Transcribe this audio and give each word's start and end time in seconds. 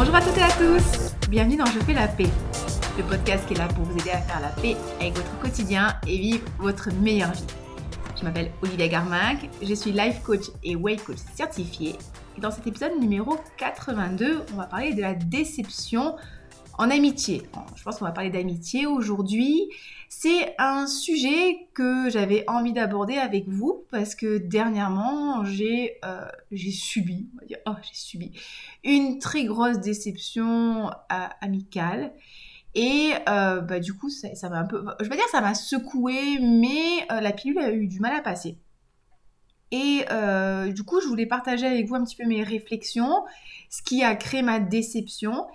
Bonjour 0.00 0.14
à 0.14 0.22
toutes 0.22 0.38
et 0.38 0.42
à 0.42 0.50
tous, 0.52 1.14
bienvenue 1.28 1.58
dans 1.58 1.66
Je 1.66 1.78
fais 1.80 1.92
la 1.92 2.08
paix, 2.08 2.30
le 2.96 3.04
podcast 3.04 3.46
qui 3.46 3.52
est 3.52 3.58
là 3.58 3.68
pour 3.68 3.84
vous 3.84 3.92
aider 3.98 4.08
à 4.08 4.22
faire 4.22 4.40
la 4.40 4.48
paix 4.48 4.74
avec 4.98 5.14
votre 5.14 5.38
quotidien 5.40 5.88
et 6.06 6.16
vivre 6.16 6.42
votre 6.58 6.90
meilleure 7.02 7.32
vie. 7.32 7.44
Je 8.18 8.24
m'appelle 8.24 8.50
Olivia 8.62 8.88
Garmac, 8.88 9.50
je 9.60 9.74
suis 9.74 9.92
life 9.92 10.22
coach 10.22 10.46
et 10.64 10.74
weight 10.74 11.04
coach 11.04 11.18
certifié. 11.34 11.96
Et 12.38 12.40
dans 12.40 12.50
cet 12.50 12.66
épisode 12.66 12.98
numéro 12.98 13.36
82, 13.58 14.46
on 14.54 14.56
va 14.56 14.64
parler 14.64 14.94
de 14.94 15.02
la 15.02 15.12
déception 15.12 16.16
en 16.78 16.90
amitié. 16.90 17.42
Je 17.76 17.82
pense 17.82 17.98
qu'on 17.98 18.06
va 18.06 18.12
parler 18.12 18.30
d'amitié 18.30 18.86
aujourd'hui. 18.86 19.68
C'est 20.12 20.56
un 20.58 20.88
sujet 20.88 21.68
que 21.72 22.10
j'avais 22.10 22.42
envie 22.48 22.72
d'aborder 22.72 23.14
avec 23.14 23.48
vous 23.48 23.86
parce 23.92 24.16
que 24.16 24.38
dernièrement 24.38 25.44
j'ai 25.44 25.98
euh, 26.04 26.26
subi, 26.52 27.30
on 27.32 27.38
va 27.38 27.46
dire, 27.46 27.58
oh 27.64 27.74
une 28.82 29.20
très 29.20 29.44
grosse 29.44 29.78
déception 29.78 30.90
euh, 30.90 31.26
amicale. 31.40 32.12
Et 32.74 33.12
euh, 33.28 33.60
bah, 33.60 33.78
du 33.78 33.94
coup, 33.94 34.10
ça 34.10 34.48
m'a 34.48 34.58
un 34.58 34.64
peu, 34.64 34.84
je 34.98 35.08
vais 35.08 35.14
dire 35.14 35.28
ça 35.30 35.40
m'a 35.40 35.54
secoué, 35.54 36.40
mais 36.40 37.06
la 37.08 37.30
pilule 37.30 37.60
a 37.60 37.70
eu 37.70 37.86
du 37.86 38.00
mal 38.00 38.12
à 38.12 38.20
passer. 38.20 38.58
Et 39.70 40.04
du 40.72 40.82
coup, 40.82 41.00
je 41.00 41.06
voulais 41.06 41.26
partager 41.26 41.66
avec 41.66 41.86
vous 41.86 41.94
un 41.94 42.02
petit 42.02 42.16
peu 42.16 42.26
mes 42.26 42.42
réflexions, 42.42 43.22
ce 43.68 43.80
qui 43.82 44.02
a 44.02 44.16
créé 44.16 44.42
ma 44.42 44.58
déception 44.58 45.46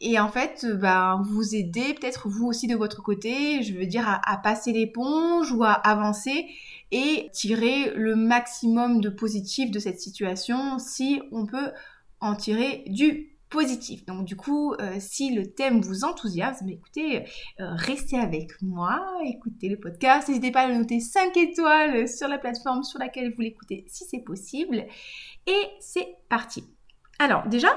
et 0.00 0.18
en 0.20 0.28
fait, 0.28 0.66
bah, 0.66 1.20
vous 1.24 1.54
aider 1.54 1.94
peut-être 1.94 2.28
vous 2.28 2.46
aussi 2.46 2.66
de 2.66 2.76
votre 2.76 3.02
côté, 3.02 3.62
je 3.62 3.74
veux 3.74 3.86
dire 3.86 4.06
à, 4.06 4.36
passer 4.38 4.72
l'éponge 4.72 5.52
ou 5.52 5.64
à 5.64 5.72
avancer 5.72 6.46
et 6.90 7.28
tirer 7.32 7.92
le 7.94 8.14
maximum 8.14 9.00
de 9.00 9.08
positif 9.08 9.70
de 9.70 9.78
cette 9.78 10.00
situation 10.00 10.78
si 10.78 11.20
on 11.32 11.46
peut 11.46 11.72
en 12.20 12.36
tirer 12.36 12.84
du 12.86 13.38
positif. 13.50 14.04
Donc 14.04 14.24
du 14.24 14.36
coup, 14.36 14.74
euh, 14.74 14.96
si 14.98 15.34
le 15.34 15.52
thème 15.52 15.80
vous 15.80 16.04
enthousiasme, 16.04 16.68
écoutez, 16.68 17.24
euh, 17.60 17.74
restez 17.74 18.18
avec 18.18 18.50
moi, 18.62 19.04
écoutez 19.26 19.68
le 19.68 19.78
podcast, 19.78 20.28
n'hésitez 20.28 20.50
pas 20.50 20.62
à 20.62 20.68
le 20.68 20.76
noter 20.76 21.00
5 21.00 21.36
étoiles 21.36 22.08
sur 22.08 22.28
la 22.28 22.38
plateforme 22.38 22.82
sur 22.82 22.98
laquelle 22.98 23.32
vous 23.34 23.40
l'écoutez 23.40 23.84
si 23.88 24.04
c'est 24.04 24.20
possible. 24.20 24.84
Et 25.46 25.62
c'est 25.80 26.08
parti. 26.28 26.64
Alors 27.18 27.48
déjà, 27.48 27.70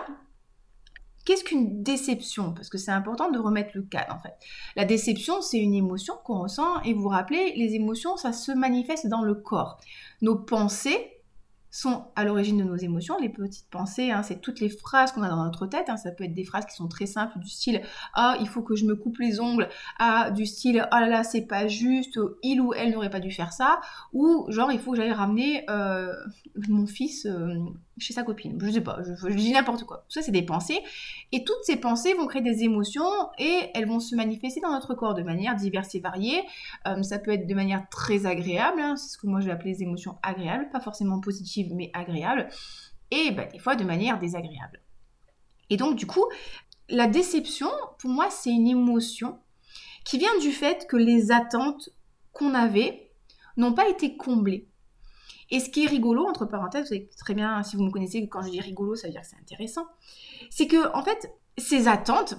Qu'est-ce 1.25 1.43
qu'une 1.43 1.83
déception? 1.83 2.53
Parce 2.53 2.69
que 2.69 2.77
c'est 2.77 2.91
important 2.91 3.29
de 3.29 3.39
remettre 3.39 3.71
le 3.75 3.83
cadre 3.83 4.15
en 4.15 4.19
fait. 4.19 4.33
La 4.75 4.85
déception, 4.85 5.41
c'est 5.41 5.59
une 5.59 5.73
émotion 5.73 6.15
qu'on 6.23 6.41
ressent 6.41 6.81
et 6.81 6.93
vous 6.93 7.03
vous 7.03 7.09
rappelez, 7.09 7.53
les 7.55 7.75
émotions, 7.75 8.17
ça 8.17 8.33
se 8.33 8.51
manifeste 8.51 9.07
dans 9.07 9.21
le 9.21 9.35
corps. 9.35 9.79
Nos 10.21 10.35
pensées 10.35 11.20
sont 11.71 12.03
à 12.17 12.25
l'origine 12.25 12.57
de 12.57 12.63
nos 12.63 12.75
émotions. 12.75 13.17
Les 13.19 13.29
petites 13.29 13.69
pensées, 13.69 14.11
hein, 14.11 14.23
c'est 14.23 14.41
toutes 14.41 14.59
les 14.59 14.69
phrases 14.69 15.13
qu'on 15.13 15.23
a 15.23 15.29
dans 15.29 15.43
notre 15.43 15.65
tête. 15.65 15.89
Hein. 15.89 15.97
Ça 15.97 16.11
peut 16.11 16.25
être 16.25 16.33
des 16.33 16.43
phrases 16.43 16.65
qui 16.65 16.75
sont 16.75 16.89
très 16.89 17.05
simples, 17.05 17.39
du 17.39 17.47
style 17.47 17.81
Ah, 18.13 18.35
il 18.41 18.47
faut 18.47 18.61
que 18.61 18.75
je 18.75 18.85
me 18.85 18.95
coupe 18.95 19.17
les 19.19 19.39
ongles, 19.39 19.69
ah, 19.97 20.31
du 20.31 20.45
style 20.45 20.85
Ah 20.91 20.99
là 20.99 21.07
là, 21.07 21.23
c'est 21.23 21.47
pas 21.47 21.67
juste, 21.67 22.19
il 22.43 22.59
ou 22.59 22.73
elle 22.73 22.91
n'aurait 22.91 23.09
pas 23.09 23.21
dû 23.21 23.31
faire 23.31 23.53
ça, 23.53 23.79
ou 24.11 24.45
genre 24.49 24.71
il 24.71 24.79
faut 24.79 24.91
que 24.91 24.97
j'aille 24.97 25.13
ramener 25.13 25.63
euh, 25.69 26.13
mon 26.67 26.85
fils 26.85 27.25
euh, 27.25 27.55
chez 27.97 28.13
sa 28.13 28.23
copine. 28.23 28.57
Je 28.61 28.69
sais 28.71 28.81
pas, 28.81 28.99
je, 29.03 29.33
dis 29.33 29.51
n'importe 29.51 29.83
quoi. 29.85 30.05
Ça, 30.09 30.21
c'est 30.21 30.31
des 30.31 30.41
pensées. 30.41 30.79
Et 31.31 31.43
toutes 31.43 31.63
ces 31.63 31.77
pensées 31.77 32.13
vont 32.13 32.27
créer 32.27 32.41
des 32.41 32.63
émotions 32.63 33.03
et 33.37 33.69
elles 33.73 33.87
vont 33.87 33.99
se 33.99 34.15
manifester 34.15 34.59
dans 34.59 34.71
notre 34.71 34.93
corps 34.95 35.13
de 35.13 35.23
manière 35.23 35.55
diverse 35.55 35.95
et 35.95 35.99
variée. 35.99 36.41
Euh, 36.87 37.01
ça 37.03 37.19
peut 37.19 37.31
être 37.31 37.47
de 37.47 37.53
manière 37.53 37.87
très 37.89 38.25
agréable, 38.25 38.81
hein. 38.81 38.95
c'est 38.95 39.13
ce 39.13 39.17
que 39.17 39.27
moi 39.27 39.39
je 39.39 39.45
vais 39.45 39.51
appeler 39.51 39.73
les 39.73 39.83
émotions 39.83 40.17
agréables, 40.23 40.69
pas 40.71 40.79
forcément 40.79 41.19
positives 41.19 41.60
mais 41.71 41.89
agréables, 41.93 42.49
et 43.11 43.31
ben, 43.31 43.47
des 43.51 43.59
fois 43.59 43.75
de 43.75 43.83
manière 43.83 44.19
désagréable. 44.19 44.81
Et 45.69 45.77
donc 45.77 45.95
du 45.95 46.05
coup, 46.05 46.25
la 46.89 47.07
déception, 47.07 47.69
pour 47.99 48.09
moi, 48.09 48.29
c'est 48.29 48.51
une 48.51 48.67
émotion 48.67 49.39
qui 50.03 50.17
vient 50.17 50.37
du 50.39 50.51
fait 50.51 50.87
que 50.87 50.97
les 50.97 51.31
attentes 51.31 51.89
qu'on 52.33 52.53
avait 52.53 53.11
n'ont 53.57 53.73
pas 53.73 53.87
été 53.87 54.17
comblées. 54.17 54.67
Et 55.49 55.59
ce 55.59 55.69
qui 55.69 55.83
est 55.83 55.87
rigolo, 55.87 56.25
entre 56.25 56.45
parenthèses, 56.45 56.83
vous 56.83 56.89
savez 56.89 57.09
très 57.17 57.33
bien, 57.33 57.61
si 57.63 57.75
vous 57.75 57.83
me 57.83 57.91
connaissez, 57.91 58.27
quand 58.27 58.41
je 58.41 58.49
dis 58.49 58.61
rigolo, 58.61 58.95
ça 58.95 59.07
veut 59.07 59.13
dire 59.13 59.21
que 59.21 59.27
c'est 59.27 59.37
intéressant, 59.37 59.85
c'est 60.49 60.67
que, 60.67 60.95
en 60.95 61.03
fait, 61.03 61.29
ces 61.57 61.89
attentes, 61.89 62.35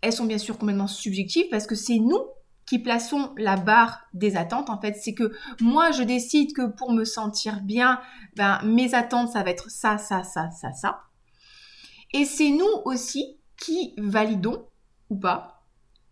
elles 0.00 0.12
sont 0.12 0.26
bien 0.26 0.38
sûr 0.38 0.58
complètement 0.58 0.88
subjectives 0.88 1.46
parce 1.50 1.66
que 1.66 1.74
c'est 1.74 1.98
nous 1.98 2.20
qui 2.68 2.78
plaçons 2.78 3.32
la 3.38 3.56
barre 3.56 4.02
des 4.12 4.36
attentes. 4.36 4.68
En 4.68 4.78
fait, 4.78 4.94
c'est 5.00 5.14
que 5.14 5.32
moi, 5.60 5.90
je 5.90 6.02
décide 6.02 6.52
que 6.52 6.66
pour 6.66 6.92
me 6.92 7.04
sentir 7.04 7.62
bien, 7.62 7.98
ben, 8.36 8.60
mes 8.62 8.94
attentes, 8.94 9.32
ça 9.32 9.42
va 9.42 9.50
être 9.50 9.70
ça, 9.70 9.96
ça, 9.96 10.22
ça, 10.22 10.50
ça, 10.50 10.72
ça. 10.72 11.00
Et 12.12 12.26
c'est 12.26 12.50
nous 12.50 12.68
aussi 12.84 13.38
qui 13.56 13.94
validons 13.96 14.66
ou 15.08 15.16
pas 15.16 15.64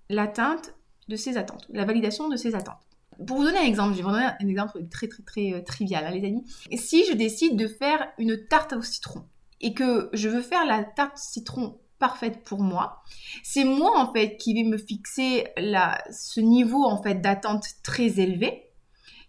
l'atteinte 0.08 0.74
de 1.08 1.16
ces 1.16 1.36
attentes, 1.36 1.66
la 1.68 1.84
validation 1.84 2.28
de 2.28 2.36
ces 2.36 2.54
attentes. 2.54 2.80
Pour 3.26 3.36
vous 3.36 3.44
donner 3.44 3.58
un 3.58 3.64
exemple, 3.64 3.92
je 3.92 3.98
vais 3.98 4.02
vous 4.04 4.10
donner 4.10 4.26
un 4.40 4.48
exemple 4.48 4.82
très 4.90 5.08
très 5.08 5.22
très 5.22 5.52
euh, 5.52 5.62
trivial, 5.62 6.06
hein, 6.06 6.10
les 6.10 6.26
amis. 6.26 6.44
Si 6.76 7.04
je 7.04 7.12
décide 7.12 7.56
de 7.56 7.66
faire 7.66 8.08
une 8.18 8.46
tarte 8.48 8.72
au 8.72 8.82
citron 8.82 9.26
et 9.60 9.74
que 9.74 10.08
je 10.12 10.28
veux 10.28 10.42
faire 10.42 10.64
la 10.64 10.84
tarte 10.84 11.18
citron 11.18 11.78
parfaite 11.98 12.44
pour 12.44 12.62
moi, 12.62 13.02
c'est 13.42 13.64
moi 13.64 13.98
en 13.98 14.12
fait 14.12 14.36
qui 14.36 14.54
vais 14.54 14.68
me 14.68 14.78
fixer 14.78 15.48
la, 15.56 16.02
ce 16.10 16.40
niveau 16.40 16.84
en 16.84 17.02
fait 17.02 17.20
d'attente 17.20 17.64
très 17.82 18.20
élevé 18.20 18.62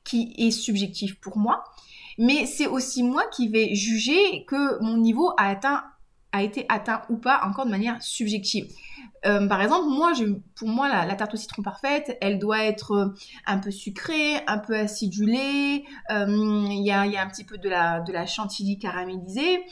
qui 0.04 0.34
est 0.38 0.52
subjectif 0.52 1.20
pour 1.20 1.38
moi, 1.38 1.64
mais 2.18 2.46
c'est 2.46 2.68
aussi 2.68 3.04
moi 3.04 3.24
qui 3.32 3.50
vais 3.50 3.76
juger 3.76 4.46
que 4.46 4.82
mon 4.82 4.98
niveau 4.98 5.32
a 5.38 5.50
atteint 5.50 5.84
a 6.32 6.44
été 6.44 6.66
atteint 6.70 7.02
ou 7.10 7.18
pas 7.18 7.42
encore 7.44 7.66
de 7.66 7.72
manière 7.72 8.02
subjective. 8.02 8.68
Euh, 9.26 9.48
par 9.48 9.62
exemple, 9.62 9.88
moi, 9.88 10.14
pour 10.56 10.68
moi, 10.68 10.88
la, 10.88 11.16
tarte 11.16 11.34
au 11.34 11.38
citron 11.38 11.62
parfaite, 11.62 12.18
elle 12.22 12.40
doit 12.40 12.64
être 12.64 12.92
euh, 12.92 13.14
un 13.46 13.58
peu 13.58 13.72
sucrée, 13.72 14.36
un 14.48 14.60
peu 14.60 14.76
acidulée. 14.76 15.84
Euh, 16.12 16.26
il 16.70 16.86
y, 16.86 16.92
a, 16.92 17.02
un 17.02 17.28
petit 17.28 17.44
peu 17.44 17.58
de 17.58 17.70
la, 17.70 18.02
de 18.02 18.12
la 18.12 18.26
chantilly 18.26 18.78
caramélisée. 18.78 19.64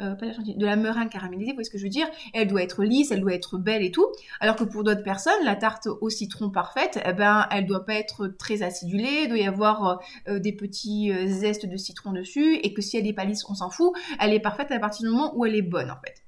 Pas 0.00 0.26
de 0.26 0.64
la 0.64 0.76
meringue 0.76 1.08
caramélisée, 1.08 1.52
vous 1.52 1.56
voyez 1.56 1.64
ce 1.64 1.70
que 1.70 1.78
je 1.78 1.84
veux 1.84 1.90
dire 1.90 2.06
Elle 2.34 2.48
doit 2.48 2.62
être 2.62 2.84
lisse, 2.84 3.10
elle 3.10 3.20
doit 3.20 3.34
être 3.34 3.58
belle 3.58 3.82
et 3.82 3.90
tout. 3.90 4.06
Alors 4.40 4.56
que 4.56 4.64
pour 4.64 4.84
d'autres 4.84 5.02
personnes, 5.02 5.44
la 5.44 5.56
tarte 5.56 5.88
au 6.00 6.10
citron 6.10 6.50
parfaite, 6.50 7.00
eh 7.04 7.12
ben, 7.12 7.46
elle 7.50 7.66
doit 7.66 7.84
pas 7.84 7.94
être 7.94 8.26
très 8.26 8.62
acidulée, 8.62 9.22
il 9.24 9.28
doit 9.28 9.38
y 9.38 9.46
avoir 9.46 10.00
des 10.28 10.52
petits 10.52 11.12
zestes 11.26 11.66
de 11.66 11.76
citron 11.76 12.12
dessus, 12.12 12.56
et 12.56 12.72
que 12.72 12.82
si 12.82 12.96
elle 12.96 13.06
est 13.06 13.12
pas 13.12 13.24
lisse, 13.24 13.44
on 13.48 13.54
s'en 13.54 13.70
fout. 13.70 13.92
Elle 14.18 14.32
est 14.32 14.40
parfaite 14.40 14.70
à 14.70 14.78
partir 14.78 15.06
du 15.06 15.12
moment 15.14 15.32
où 15.36 15.44
elle 15.44 15.54
est 15.54 15.62
bonne, 15.62 15.90
en 15.90 15.96
fait. 15.96 16.24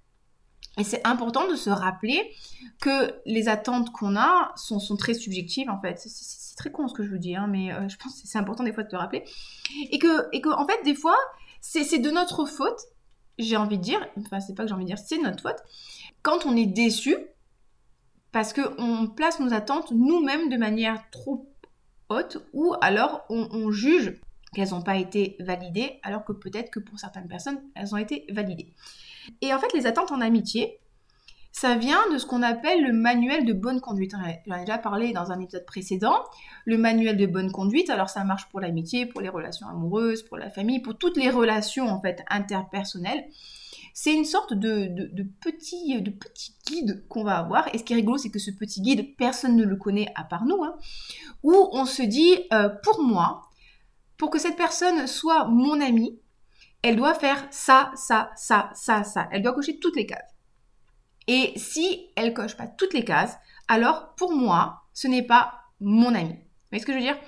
Et 0.79 0.85
c'est 0.85 1.07
important 1.07 1.47
de 1.47 1.55
se 1.55 1.69
rappeler 1.69 2.33
que 2.81 3.15
les 3.27 3.49
attentes 3.49 3.93
qu'on 3.93 4.17
a 4.17 4.53
sont, 4.57 4.97
très 4.97 5.13
subjectives 5.15 5.69
en 5.69 5.81
fait. 5.81 5.99
C'est 5.99 6.57
très 6.57 6.71
con 6.71 6.89
ce 6.89 6.95
que 6.95 7.03
je 7.03 7.11
vous 7.11 7.19
dis, 7.19 7.37
hein, 7.37 7.47
mais 7.47 7.73
euh, 7.73 7.89
je 7.89 7.97
pense 7.99 8.21
que 8.21 8.27
c'est 8.27 8.39
important 8.39 8.65
des 8.65 8.73
fois 8.73 8.83
de 8.83 8.91
se 8.91 8.97
rappeler. 8.97 9.25
Et 9.91 9.99
que, 9.99 10.29
et 10.33 10.41
que 10.41 10.49
en 10.49 10.67
fait, 10.67 10.83
des 10.85 10.95
fois, 10.95 11.17
c'est 11.61 11.99
de 11.99 12.11
notre 12.11 12.47
faute, 12.47 12.81
j'ai 13.39 13.57
envie 13.57 13.79
de 13.79 13.83
dire, 13.83 14.07
enfin 14.19 14.41
c'est 14.41 14.55
pas 14.55 14.65
que 14.65 14.69
j'ai 14.69 14.75
envie 14.75 14.85
de 14.85 14.91
dire, 14.91 14.99
c'est 14.99 15.19
notre 15.19 15.43
faute, 15.43 15.63
quand 16.23 16.47
on 16.47 16.57
est 16.57 16.67
déçu, 16.67 17.17
parce 18.31 18.53
qu'on 18.53 19.09
place 19.09 19.41
nos 19.41 19.53
attentes 19.53 19.91
nous-mêmes 19.91 20.49
de 20.49 20.57
manière 20.57 21.03
trop 21.11 21.47
haute, 22.09 22.39
ou 22.53 22.75
alors 22.81 23.25
on, 23.29 23.49
on 23.53 23.71
juge 23.71 24.21
qu'elles 24.55 24.71
n'ont 24.71 24.83
pas 24.83 24.97
été 24.97 25.37
validées, 25.41 25.99
alors 26.03 26.25
que 26.25 26.33
peut-être 26.33 26.71
que 26.71 26.81
pour 26.81 26.99
certaines 26.99 27.29
personnes, 27.29 27.61
elles 27.75 27.95
ont 27.95 27.99
été 27.99 28.27
validées. 28.31 28.73
Et 29.41 29.53
en 29.55 29.59
fait, 29.59 29.73
les 29.73 29.87
attentes 29.87 30.13
en 30.13 30.21
amitié, 30.21 30.79
ça 31.53 31.77
vient 31.77 32.01
de 32.11 32.19
ce 32.19 32.25
qu'on 32.25 32.43
appelle 32.43 32.83
le 32.83 32.93
manuel 32.93 33.45
de 33.45 33.53
bonne 33.53 33.81
conduite. 33.81 34.13
J'en 34.13 34.57
ai 34.57 34.61
déjà 34.61 34.79
parlé 34.79 35.13
dans 35.13 35.31
un 35.31 35.39
épisode 35.39 35.67
précédent. 35.67 36.25
Le 36.65 36.79
manuel 36.79 37.19
de 37.19 37.27
bonne 37.27 37.53
conduite, 37.53 37.91
alors 37.91 38.09
ça 38.09 38.25
marche 38.25 38.49
pour 38.49 38.59
l'amitié, 38.59 39.05
pour 39.05 39.21
les 39.21 39.29
relations 39.29 39.69
amoureuses, 39.69 40.23
pour 40.23 40.39
la 40.39 40.51
famille, 40.51 40.81
pour 40.81 40.97
toutes 40.97 41.19
les 41.19 41.31
relations 41.31 41.89
en 41.89 42.01
fait 42.01 42.25
interpersonnelles. 42.31 43.27
C'est 43.95 44.15
une 44.15 44.25
sorte 44.25 44.55
de, 44.55 44.89
petit, 45.43 46.01
de 46.01 46.11
petit 46.11 46.55
guide 46.67 47.05
qu'on 47.09 47.23
va 47.23 47.37
avoir. 47.37 47.73
Et 47.75 47.79
ce 47.79 47.85
qui 47.85 47.93
est 47.93 47.97
rigolo, 47.97 48.17
c'est 48.17 48.31
que 48.31 48.39
ce 48.39 48.51
petit 48.51 48.81
guide, 48.81 49.15
personne 49.17 49.55
ne 49.55 49.65
le 49.65 49.77
connaît 49.77 50.09
à 50.15 50.25
part 50.25 50.47
nous. 50.47 50.65
Hein, 50.65 50.75
où 51.43 51.69
on 51.73 51.85
se 51.85 52.03
dit, 52.03 52.35
euh, 52.55 52.71
pour 52.83 53.03
moi, 53.03 53.43
pour 54.17 54.31
que 54.31 54.39
cette 54.39 54.57
personne 54.57 55.07
soit 55.07 55.45
mon 55.45 55.79
amie, 55.83 56.19
elle 56.81 56.97
doit 56.97 57.15
faire 57.15 57.47
ça, 57.51 57.93
ça, 57.95 58.31
ça, 58.35 58.71
ça, 58.73 59.05
ça. 59.05 59.29
Elle 59.31 59.43
doit 59.43 59.53
cocher 59.53 59.79
toutes 59.79 59.97
les 59.97 60.07
cases. 60.07 60.32
Et 61.29 61.53
si 61.57 62.07
elle 62.17 62.35
coche 62.35 62.57
pas 62.57 62.67
toutes 62.67 62.95
les 62.95 63.05
cases, 63.05 63.39
alors 63.69 64.15
pour 64.17 64.33
moi, 64.33 64.83
ce 64.93 65.09
n'est 65.09 65.23
pas 65.23 65.55
mon 65.81 66.15
ami. 66.15 66.35
Vous 66.73 66.79
voyez 66.79 66.81
ce 66.81 66.87
que 66.87 66.93
je 66.93 66.99
veux 66.99 67.05
dire? 67.05 67.19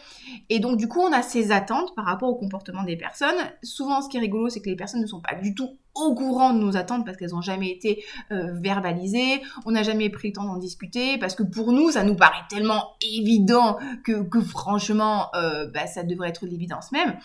Et 0.49 0.59
donc 0.59 0.79
du 0.79 0.89
coup, 0.89 1.01
on 1.01 1.13
a 1.13 1.21
ces 1.21 1.53
attentes 1.53 1.95
par 1.95 2.07
rapport 2.07 2.31
au 2.31 2.35
comportement 2.35 2.83
des 2.83 2.97
personnes. 2.97 3.37
Souvent, 3.63 4.01
ce 4.01 4.09
qui 4.09 4.17
est 4.17 4.21
rigolo, 4.21 4.49
c'est 4.49 4.61
que 4.61 4.71
les 4.71 4.77
personnes 4.77 5.03
ne 5.03 5.07
sont 5.07 5.21
pas 5.21 5.35
du 5.35 5.55
tout 5.55 5.77
au 5.95 6.15
courant 6.15 6.53
de 6.53 6.59
nos 6.59 6.77
attentes 6.77 7.05
parce 7.05 7.17
qu'elles 7.17 7.31
n'ont 7.31 7.43
jamais 7.43 7.71
été 7.71 8.05
euh, 8.33 8.53
verbalisées. 8.55 9.43
On 9.67 9.73
n'a 9.73 9.83
jamais 9.83 10.09
pris 10.11 10.29
le 10.29 10.35
temps 10.35 10.45
d'en 10.45 10.57
discuter 10.57 11.19
parce 11.19 11.35
que 11.35 11.43
pour 11.43 11.73
nous, 11.73 11.91
ça 11.91 12.05
nous 12.05 12.17
paraît 12.17 12.45
tellement 12.49 12.95
évident 13.03 13.77
que, 14.03 14.41
franchement, 14.41 15.29
euh, 15.37 15.69
bah, 15.71 15.87
ça 15.87 16.03
devrait 16.03 16.31
être 16.31 16.47
l'évidence 16.47 16.91
même. 16.91 17.19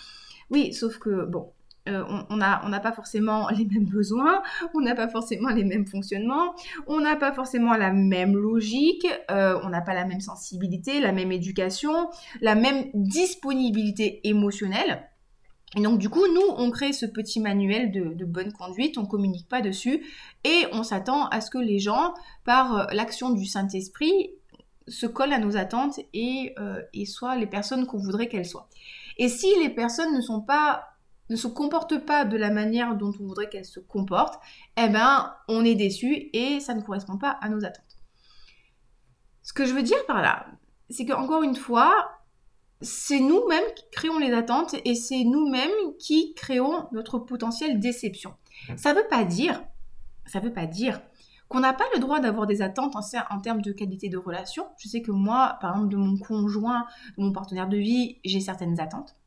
Oui, 0.51 0.73
sauf 0.73 0.97
que 0.97 1.25
bon, 1.25 1.51
euh, 1.89 2.03
on 2.29 2.37
n'a 2.37 2.79
pas 2.79 2.91
forcément 2.91 3.49
les 3.49 3.65
mêmes 3.65 3.85
besoins, 3.85 4.41
on 4.73 4.81
n'a 4.81 4.95
pas 4.95 5.07
forcément 5.07 5.49
les 5.49 5.63
mêmes 5.63 5.85
fonctionnements, 5.85 6.55
on 6.87 6.99
n'a 6.99 7.15
pas 7.15 7.31
forcément 7.31 7.73
la 7.75 7.91
même 7.91 8.35
logique, 8.35 9.07
euh, 9.31 9.59
on 9.63 9.69
n'a 9.69 9.81
pas 9.81 9.93
la 9.93 10.05
même 10.05 10.21
sensibilité, 10.21 10.99
la 10.99 11.11
même 11.11 11.31
éducation, 11.31 12.09
la 12.41 12.55
même 12.55 12.85
disponibilité 12.93 14.27
émotionnelle. 14.27 15.05
Et 15.77 15.81
donc 15.81 15.99
du 15.99 16.09
coup, 16.09 16.25
nous, 16.33 16.45
on 16.57 16.71
crée 16.71 16.93
ce 16.93 17.05
petit 17.05 17.39
manuel 17.39 17.91
de, 17.91 18.25
bonne 18.25 18.51
conduite, 18.51 18.97
on 18.97 19.05
communique 19.05 19.47
pas 19.47 19.61
dessus, 19.61 20.03
et 20.43 20.65
on 20.71 20.83
s'attend 20.83 21.27
à 21.27 21.41
ce 21.41 21.51
que 21.51 21.59
les 21.59 21.79
gens, 21.79 22.13
par 22.43 22.75
euh, 22.75 22.85
l'action 22.91 23.29
du 23.29 23.45
Saint-Esprit, 23.45 24.31
se 24.87 25.05
collent 25.05 25.33
à 25.33 25.39
nos 25.39 25.55
attentes 25.55 25.99
et, 26.15 26.55
et 26.93 27.05
soient 27.05 27.35
les 27.35 27.45
personnes 27.45 27.85
qu'on 27.85 27.99
voudrait 27.99 28.27
qu'elles 28.27 28.47
soient. 28.47 28.67
Et 29.19 29.29
si 29.29 29.47
les 29.61 29.69
personnes 29.69 30.15
ne 30.15 30.21
sont 30.21 30.41
pas 30.41 30.85
ne 31.29 31.35
se 31.35 31.47
comportent 31.47 32.05
pas 32.05 32.25
de 32.25 32.37
la 32.37 32.49
manière 32.49 32.95
dont 32.95 33.13
on 33.19 33.27
voudrait 33.27 33.49
qu'elles 33.49 33.65
se 33.65 33.79
comportent, 33.79 34.39
eh 34.77 34.89
ben, 34.89 35.33
on 35.47 35.63
est 35.63 35.75
déçu 35.75 36.29
et 36.33 36.59
ça 36.59 36.73
ne 36.73 36.81
correspond 36.81 37.17
pas 37.17 37.37
à 37.41 37.49
nos 37.49 37.63
attentes. 37.65 37.99
Ce 39.43 39.53
que 39.53 39.65
je 39.65 39.73
veux 39.73 39.83
dire 39.83 40.05
par 40.05 40.21
là, 40.21 40.47
c'est 40.89 41.05
qu'encore 41.05 41.43
une 41.43 41.55
fois, 41.55 42.19
c'est 42.81 43.19
nous-mêmes 43.19 43.73
qui 43.75 43.83
créons 43.91 44.19
les 44.19 44.33
attentes 44.33 44.75
et 44.85 44.95
c'est 44.95 45.23
nous-mêmes 45.23 45.95
qui 45.99 46.33
créons 46.33 46.87
notre 46.91 47.19
potentielle 47.19 47.79
déception. 47.79 48.33
Ça 48.75 48.93
ne 48.93 48.99
veut 48.99 49.07
pas 49.09 49.23
dire, 49.23 49.63
ça 50.25 50.39
veut 50.39 50.53
pas 50.53 50.65
dire 50.65 51.01
qu'on 51.47 51.59
n'a 51.59 51.73
pas 51.73 51.85
le 51.95 51.99
droit 51.99 52.19
d'avoir 52.19 52.45
des 52.45 52.61
attentes 52.61 52.95
en, 52.95 53.01
en, 53.31 53.39
termes 53.39 53.61
de 53.61 53.71
qualité 53.71 54.07
de 54.07 54.17
relation. 54.17 54.67
Je 54.77 54.87
sais 54.87 55.01
que 55.01 55.11
moi, 55.11 55.57
par 55.61 55.71
exemple, 55.71 55.89
de 55.89 55.97
mon 55.97 56.17
conjoint, 56.17 56.85
de 57.17 57.23
mon 57.23 57.31
partenaire 57.31 57.67
de 57.67 57.77
vie, 57.77 58.19
j'ai 58.23 58.39
certaines 58.39 58.79
attentes 58.79 59.18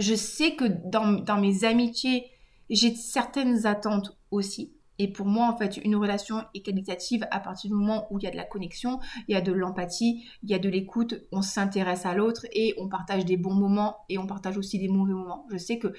je 0.00 0.14
sais 0.14 0.56
que 0.56 0.64
dans, 0.64 1.40
mes 1.40 1.64
amitiés, 1.64 2.24
j'ai 2.70 2.94
certaines 2.94 3.66
attentes 3.66 4.16
aussi. 4.30 4.72
Et 4.98 5.08
pour 5.08 5.26
moi, 5.26 5.46
en 5.46 5.56
fait, 5.56 5.76
une 5.78 5.96
relation 5.96 6.42
est 6.54 6.60
qualitative 6.60 7.26
à 7.30 7.40
partir 7.40 7.70
du 7.70 7.76
moment 7.76 8.06
où 8.10 8.18
il 8.18 8.24
y 8.24 8.26
a 8.26 8.30
de 8.30 8.36
la 8.36 8.44
connexion, 8.44 8.98
il 9.28 9.32
y 9.32 9.34
a 9.34 9.40
de 9.40 9.52
l'empathie, 9.52 10.24
il 10.42 10.50
y 10.50 10.54
a 10.54 10.58
de 10.58 10.68
l'écoute, 10.68 11.14
on 11.32 11.42
s'intéresse 11.42 12.04
à 12.04 12.14
l'autre 12.14 12.46
et 12.52 12.74
on 12.78 12.88
partage 12.88 13.24
des 13.24 13.36
bons 13.36 13.54
moments 13.54 13.98
et 14.08 14.18
on 14.18 14.26
partage 14.26 14.58
aussi 14.58 14.78
des 14.78 14.88
mauvais 14.88 15.14
moments. 15.14 15.46
Je 15.50 15.56
sais 15.56 15.78
que 15.78 15.94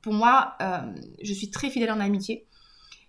pour 0.00 0.12
moi, 0.12 0.54
euh, 0.62 0.94
je 1.22 1.32
suis 1.32 1.50
très 1.50 1.68
fidèle 1.70 1.90
en 1.90 2.00
amitié. 2.00 2.46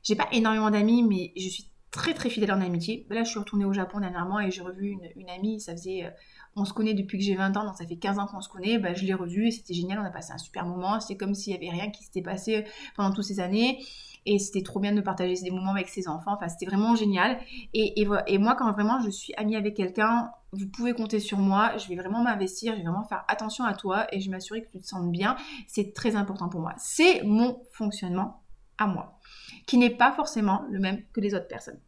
J'ai 0.03 0.15
pas 0.15 0.27
énormément 0.31 0.71
d'amis, 0.71 1.03
mais 1.03 1.33
je 1.37 1.47
suis 1.47 1.69
très 1.91 2.13
très 2.13 2.29
fidèle 2.29 2.51
en 2.51 2.61
amitié. 2.61 3.05
Là, 3.09 3.23
je 3.23 3.29
suis 3.29 3.39
retournée 3.39 3.65
au 3.65 3.73
Japon 3.73 3.99
dernièrement 3.99 4.39
et 4.39 4.51
j'ai 4.51 4.61
revu 4.61 4.89
une, 4.89 5.09
une, 5.15 5.29
amie, 5.29 5.59
ça 5.59 5.73
faisait 5.73 6.05
euh, 6.05 6.09
on 6.55 6.65
se 6.65 6.73
connaît 6.73 6.93
depuis 6.93 7.17
que 7.17 7.23
j'ai 7.23 7.35
20 7.35 7.55
ans, 7.57 7.65
donc 7.65 7.75
ça 7.75 7.85
fait 7.85 7.95
15 7.95 8.19
ans 8.19 8.25
qu'on 8.25 8.41
se 8.41 8.49
connaît, 8.49 8.79
bah, 8.79 8.93
je 8.93 9.05
l'ai 9.05 9.13
revu 9.13 9.47
et 9.47 9.51
c'était 9.51 9.73
génial, 9.73 9.99
on 9.99 10.05
a 10.05 10.09
passé 10.09 10.31
un 10.33 10.37
super 10.37 10.65
moment, 10.65 10.99
c'était 10.99 11.17
comme 11.17 11.33
s'il 11.33 11.53
n'y 11.53 11.57
avait 11.57 11.75
rien 11.75 11.91
qui 11.91 12.03
s'était 12.03 12.21
passé 12.21 12.65
pendant 12.95 13.13
toutes 13.13 13.25
ces 13.25 13.39
années. 13.39 13.79
Et 14.25 14.37
c'était 14.37 14.63
trop 14.63 14.79
bien 14.79 14.93
de 14.93 15.01
partager 15.01 15.33
des 15.41 15.49
moments 15.49 15.71
avec 15.71 15.87
ses 15.87 16.07
enfants. 16.07 16.33
Enfin, 16.33 16.49
c'était 16.49 16.65
vraiment 16.65 16.93
génial. 16.95 17.39
Et, 17.73 18.05
moi, 18.37 18.55
quand 18.55 18.71
vraiment 18.73 18.99
je 19.01 19.09
suis 19.09 19.33
amie 19.35 19.55
avec 19.55 19.75
quelqu'un, 19.75 20.29
vous 20.51 20.67
pouvez 20.67 20.93
compter 20.93 21.19
sur 21.19 21.37
moi. 21.37 21.71
Je 21.77 21.87
vais 21.87 21.95
vraiment 21.95 22.21
m'investir. 22.21 22.73
Je 22.73 22.79
vais 22.79 22.83
vraiment 22.83 23.05
faire 23.05 23.23
attention 23.27 23.63
à 23.63 23.73
toi 23.73 24.07
et 24.13 24.19
je 24.19 24.25
vais 24.25 24.31
m'assurer 24.31 24.61
que 24.61 24.69
tu 24.69 24.79
te 24.79 24.85
sens 24.85 25.09
bien. 25.09 25.35
C'est 25.67 25.93
très 25.93 26.15
important 26.15 26.49
pour 26.49 26.59
moi. 26.59 26.73
C'est 26.77 27.23
mon 27.23 27.63
fonctionnement 27.71 28.43
à 28.77 28.87
moi, 28.87 29.17
qui 29.65 29.77
n'est 29.77 29.89
pas 29.89 30.11
forcément 30.11 30.63
le 30.69 30.79
même 30.79 31.01
que 31.13 31.21
les 31.21 31.33
autres 31.33 31.47
personnes. 31.47 31.79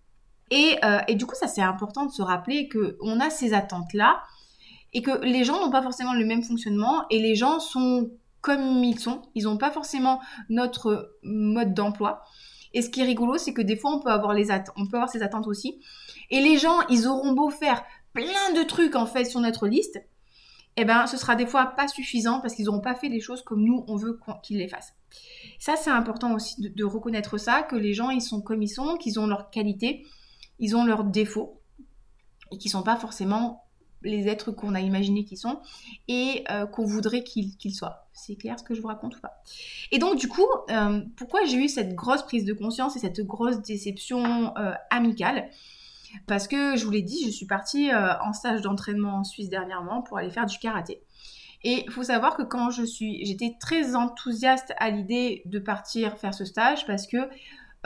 Et, 0.50 0.78
euh, 0.84 1.00
et 1.08 1.16
du 1.16 1.26
coup, 1.26 1.36
ça 1.36 1.48
c'est 1.48 1.62
important 1.62 2.06
de 2.06 2.12
se 2.12 2.22
rappeler 2.22 2.68
qu'on 2.70 3.20
a 3.20 3.30
ces 3.30 3.54
attentes-là 3.54 4.22
et 4.94 5.02
que 5.02 5.24
les 5.24 5.44
gens 5.44 5.60
n'ont 5.60 5.72
pas 5.72 5.82
forcément 5.82 6.14
le 6.14 6.26
même 6.26 6.44
fonctionnement 6.44 7.06
et 7.10 7.20
les 7.20 7.36
gens 7.36 7.60
sont 7.60 8.12
comme 8.42 8.84
ils 8.84 9.00
sont. 9.00 9.22
Ils 9.36 9.44
n'ont 9.44 9.58
pas 9.58 9.72
forcément 9.72 10.20
notre 10.50 11.18
mode 11.24 11.74
d'emploi. 11.74 12.24
Et 12.74 12.82
ce 12.82 12.90
qui 12.90 13.02
est 13.02 13.06
rigolo, 13.06 13.38
c'est 13.38 13.54
que 13.54 13.62
des 13.62 13.76
fois, 13.76 13.94
on 13.94 14.00
peut 14.00 14.10
avoir 14.10 14.34
les 14.34 14.48
on 14.76 14.88
peut 14.88 14.98
avoir 14.98 15.10
ces 15.10 15.22
attentes 15.22 15.48
aussi. 15.48 15.80
Et 16.30 16.42
les 16.42 16.58
gens, 16.58 16.80
ils 16.90 17.08
auront 17.08 17.34
beau 17.34 17.50
faire 17.50 17.84
plein 18.14 18.54
de 18.56 18.64
trucs 18.64 18.96
en 18.96 19.06
fait 19.06 19.26
sur 19.26 19.40
notre 19.40 19.68
liste, 19.68 20.02
eh 20.78 20.86
ben, 20.86 21.06
ce 21.08 21.18
sera 21.18 21.36
des 21.36 21.46
fois 21.46 21.68
pas 21.76 21.88
suffisant 21.88 22.40
parce 22.40 22.56
qu'ils 22.56 22.66
n'auront 22.66 22.82
pas 22.82 22.96
fait 22.96 23.10
les 23.10 23.20
choses 23.20 23.42
comme 23.42 23.64
nous 23.64 23.84
on 23.88 23.98
veut 23.98 24.20
qu'ils 24.42 24.58
les 24.58 24.68
fassent. 24.68 24.94
Ça, 25.60 25.76
c'est 25.76 25.90
important 25.90 26.34
aussi 26.34 26.56
de, 26.62 26.84
reconnaître 26.86 27.38
ça, 27.38 27.64
que 27.64 27.76
les 27.76 27.94
gens, 27.94 28.10
ils 28.10 28.22
sont 28.22 28.42
comme 28.42 28.62
ils 28.62 28.70
sont, 28.70 28.98
qu'ils 28.98 29.20
ont 29.20 29.28
leurs 29.28 29.50
qualités, 29.50 30.06
ils 30.60 30.76
ont 30.76 30.86
leurs 30.86 31.04
défauts 31.04 31.62
et 32.52 32.58
qu'ils 32.58 32.72
sont 32.72 32.84
pas 32.84 32.96
forcément 32.96 33.66
les 34.04 34.28
êtres 34.28 34.52
qu'on 34.52 34.76
a 34.76 34.80
imaginés 34.80 35.24
qu'ils 35.24 35.38
sont 35.38 35.60
et 36.08 36.44
euh, 36.50 36.66
qu'on 36.66 36.86
voudrait 36.86 37.24
qu'ils 37.24 37.76
soient. 37.76 38.08
C'est 38.14 38.36
clair 38.36 38.60
ce 38.60 38.64
que 38.64 38.74
je 38.74 38.82
vous 38.82 38.88
raconte 38.88 39.18
ou 39.18 39.20
pas? 39.20 39.42
Et 39.92 40.00
donc 40.00 40.18
du 40.18 40.28
coup, 40.28 40.48
euh, 40.70 41.02
pourquoi 41.16 41.46
j'ai 41.46 41.58
eu 41.58 41.68
cette 41.68 41.96
grosse 41.96 42.24
prise 42.24 42.46
de 42.46 42.54
conscience 42.54 42.96
et 42.96 43.00
cette 43.00 43.22
grosse 43.22 43.62
déception 43.62 44.56
euh, 44.58 44.74
amicale? 44.90 45.50
Parce 46.28 46.48
que 46.48 46.76
je 46.76 46.84
vous 46.84 46.92
l'ai 46.92 47.02
dit, 47.02 47.26
je 47.26 47.30
suis 47.30 47.46
partie 47.46 47.90
en 47.94 48.34
stage 48.34 48.62
d'entraînement 48.62 49.20
en 49.20 49.24
Suisse 49.24 49.48
dernièrement 49.48 50.02
pour 50.02 50.18
aller 50.18 50.30
faire 50.30 50.46
du 50.46 50.58
karaté. 50.58 51.02
Et 51.64 51.86
il 51.86 51.92
faut 51.92 52.04
savoir 52.04 52.36
que 52.36 52.42
quand 52.42 52.70
je 52.70 52.84
suis, 52.84 53.26
j'étais 53.26 53.56
très 53.62 53.96
enthousiaste 53.96 54.74
à 54.78 54.90
l'idée 54.90 55.42
de 55.46 55.58
partir 55.58 56.18
faire 56.18 56.34
ce 56.34 56.44
stage 56.44 56.86
parce 56.86 57.08
que 57.08 57.30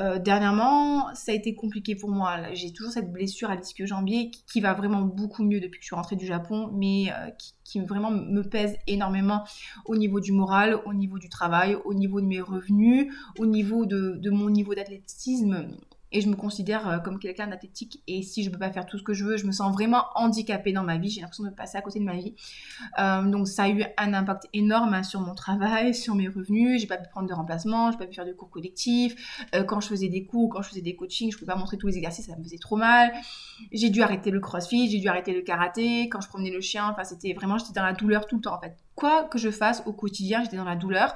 euh, 0.01 0.19
dernièrement, 0.19 1.13
ça 1.15 1.31
a 1.31 1.36
été 1.36 1.56
compliqué 1.56 1.95
pour 1.95 2.09
moi. 2.09 2.53
J'ai 2.53 2.74
toujours 2.74 2.92
cette 2.92 3.13
blessure 3.13 3.50
à 3.50 3.56
l'ischio-jambier 3.56 4.30
qui, 4.30 4.59
va 4.59 4.74
vraiment 4.74 5.01
beaucoup 5.01 5.44
mieux 5.44 5.62
depuis 5.62 5.80
que 5.80 5.83
je 5.83 5.88
suis 5.88 5.95
rentrée 5.95 6.18
du 6.18 6.25
Japon, 6.25 6.69
mais 6.74 7.12
euh, 7.12 7.30
qui, 7.63 7.80
vraiment 7.80 8.12
me 8.12 8.42
pèse 8.42 8.77
énormément 8.88 9.44
au 9.86 9.95
niveau 9.95 10.19
du 10.19 10.31
moral, 10.31 10.80
au 10.86 10.94
niveau 10.94 11.18
du 11.18 11.30
travail, 11.30 11.77
au 11.86 11.94
niveau 11.94 12.19
de 12.19 12.25
mes 12.25 12.42
revenus, 12.42 13.13
au 13.38 13.45
niveau 13.45 13.86
de 13.86 14.30
mon 14.30 14.50
niveau 14.50 14.75
d'athlétisme 14.75 15.68
et 16.16 16.22
je 16.22 16.30
me 16.30 16.36
considère 16.36 16.88
euh, 16.88 17.00
comme 17.00 17.20
quelqu'un 17.20 17.48
d'athlétique 17.48 18.02
et 18.08 18.24
si 18.24 18.42
je 18.42 18.50
peux 18.50 18.58
pas 18.58 18.72
faire 18.72 18.86
tout 18.86 18.98
ce 18.98 19.04
que 19.04 19.14
je 19.14 19.26
veux, 19.26 19.36
je 19.36 19.46
me 19.46 19.52
sens 19.52 19.74
vraiment 19.74 20.06
handicapée 20.16 20.72
dans 20.72 20.82
ma 20.82 20.98
vie, 20.98 21.10
j'ai 21.10 21.20
l'impression 21.20 21.44
de 21.44 21.50
passer 21.50 21.78
à 21.78 21.82
côté 21.82 22.00
de 22.00 22.06
ma 22.06 22.16
vie. 22.16 22.36
Euh, 23.00 23.24
donc 23.24 23.50
ça 23.50 23.64
a 23.64 23.70
eu 23.70 23.84
un 23.98 24.14
impact 24.14 24.48
énorme 24.54 24.94
hein, 24.94 25.04
sur 25.04 25.20
mon 25.20 25.36
travail, 25.36 25.94
sur 25.94 26.16
mes 26.16 26.30
revenus, 26.30 26.80
j'ai 26.80 26.88
pas 26.88 26.96
pu 26.96 27.10
prendre 27.10 27.28
de 27.28 27.34
remplacement, 27.34 27.92
j'ai 27.92 27.98
pas 27.98 28.08
pu 28.08 28.16
faire 28.16 28.26
de 28.26 28.32
cours 28.32 28.50
collectifs, 28.50 29.46
euh, 29.54 29.66
quand 29.66 29.82
je 29.82 29.90
faisais 29.90 30.08
des 30.08 30.24
cours, 30.24 30.50
quand 30.50 30.62
je 30.62 30.70
faisais 30.70 30.82
des 30.82 30.96
coachings, 30.96 31.34
je 31.34 31.38
pouvais 31.38 31.52
pas 31.52 31.60
montrer 31.60 31.78
tous 31.78 31.88
les 31.88 31.98
exercices, 31.98 32.28
ça 32.28 32.38
me 32.38 32.44
faisait 32.44 32.60
trop 32.60 32.78
mal. 32.78 33.12
J'ai 33.74 33.90
dû 33.90 34.02
arrêter 34.02 34.32
le 34.32 34.40
crossfit, 34.40 34.90
j'ai 34.90 35.00
dû 35.00 35.10
arrêter 35.10 35.34
le 35.34 35.42
karaté, 35.42 36.08
quand 36.08 36.22
je 36.22 36.30
promenais 36.30 36.52
le 36.52 36.62
chien, 36.62 36.88
enfin 36.90 37.04
c'était 37.04 37.34
vraiment 37.34 37.58
j'étais 37.58 37.74
dans 37.74 37.84
la 37.84 37.94
douleur 37.94 38.26
tout 38.26 38.38
le 38.38 38.42
temps 38.42 38.56
en 38.56 38.62
fait. 38.62 38.78
Quoi 38.96 39.26
que 39.26 39.38
je 39.38 39.52
fasse 39.52 39.84
au 39.86 39.92
quotidien, 39.92 40.44
j'étais 40.44 40.56
dans 40.56 40.64
la 40.64 40.78
douleur 40.78 41.14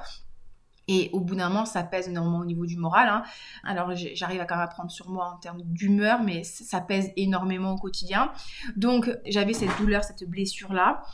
et 0.92 1.08
au 1.12 1.20
bout 1.20 1.36
d'un 1.36 1.48
moment, 1.48 1.66
ça 1.66 1.84
pèse 1.84 2.08
énormément 2.08 2.40
au 2.40 2.44
niveau 2.44 2.66
du 2.66 2.76
moral. 2.76 3.08
Hein. 3.08 3.22
Alors 3.62 3.92
j'arrive 3.94 4.40
à 4.40 4.44
quand 4.44 4.56
même 4.56 4.64
à 4.64 4.66
prendre 4.66 4.90
sur 4.90 5.08
moi 5.08 5.32
en 5.32 5.36
termes 5.36 5.62
d'humeur, 5.62 6.20
mais 6.24 6.42
ça 6.42 6.80
pèse 6.80 7.12
énormément 7.16 7.70
au 7.74 7.78
quotidien. 7.78 8.32
Donc 8.74 9.08
j'avais 9.24 9.52
cette 9.52 9.76
douleur, 9.78 10.02
cette 10.02 10.28
blessure-là. 10.28 11.04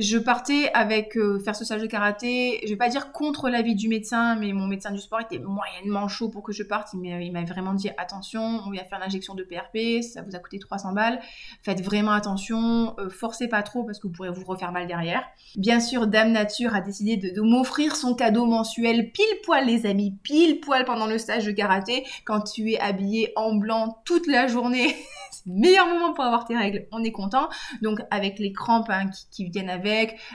Je 0.00 0.16
partais 0.16 0.70
avec 0.72 1.14
euh, 1.18 1.38
faire 1.40 1.54
ce 1.54 1.62
stage 1.62 1.82
de 1.82 1.86
karaté, 1.86 2.58
je 2.64 2.70
vais 2.70 2.76
pas 2.76 2.88
dire 2.88 3.12
contre 3.12 3.50
l'avis 3.50 3.74
du 3.74 3.86
médecin, 3.86 4.34
mais 4.34 4.54
mon 4.54 4.66
médecin 4.66 4.92
du 4.92 4.98
sport 4.98 5.20
était 5.20 5.38
moyennement 5.38 6.08
chaud 6.08 6.30
pour 6.30 6.42
que 6.42 6.52
je 6.52 6.62
parte. 6.62 6.94
Il 6.94 7.32
m'a 7.32 7.44
vraiment 7.44 7.74
dit 7.74 7.90
attention, 7.98 8.62
on 8.66 8.70
vient 8.70 8.84
faire 8.84 8.98
l'injection 8.98 9.34
de 9.34 9.42
PRP, 9.42 10.02
ça 10.02 10.22
vous 10.22 10.34
a 10.34 10.38
coûté 10.38 10.58
300 10.58 10.94
balles. 10.94 11.20
Faites 11.62 11.82
vraiment 11.82 12.12
attention, 12.12 12.94
euh, 12.98 13.10
forcez 13.10 13.46
pas 13.46 13.62
trop 13.62 13.84
parce 13.84 13.98
que 13.98 14.06
vous 14.06 14.14
pourrez 14.14 14.30
vous 14.30 14.42
refaire 14.46 14.72
mal 14.72 14.86
derrière. 14.86 15.22
Bien 15.56 15.80
sûr, 15.80 16.06
Dame 16.06 16.32
Nature 16.32 16.74
a 16.74 16.80
décidé 16.80 17.18
de, 17.18 17.38
m'offrir 17.42 17.94
son 17.94 18.14
cadeau 18.14 18.46
mensuel 18.46 19.12
pile 19.12 19.40
poil, 19.44 19.66
les 19.66 19.84
amis, 19.84 20.16
pile 20.22 20.60
poil 20.60 20.86
pendant 20.86 21.08
le 21.08 21.18
stage 21.18 21.44
de 21.44 21.52
karaté, 21.52 22.06
quand 22.24 22.40
tu 22.40 22.72
es 22.72 22.80
habillé 22.80 23.34
en 23.36 23.54
blanc 23.54 23.98
toute 24.06 24.26
la 24.26 24.46
journée. 24.46 24.96
meilleur 25.46 25.86
moment 25.86 26.12
pour 26.12 26.24
avoir 26.24 26.44
tes 26.44 26.56
règles, 26.56 26.86
on 26.92 27.02
est 27.02 27.12
content. 27.12 27.48
Donc 27.82 28.00
avec 28.10 28.38
les 28.38 28.52
crampes 28.52 28.90
hein, 28.90 29.10
qui, 29.30 29.48
viennent 29.48 29.70
avec, 29.70 29.89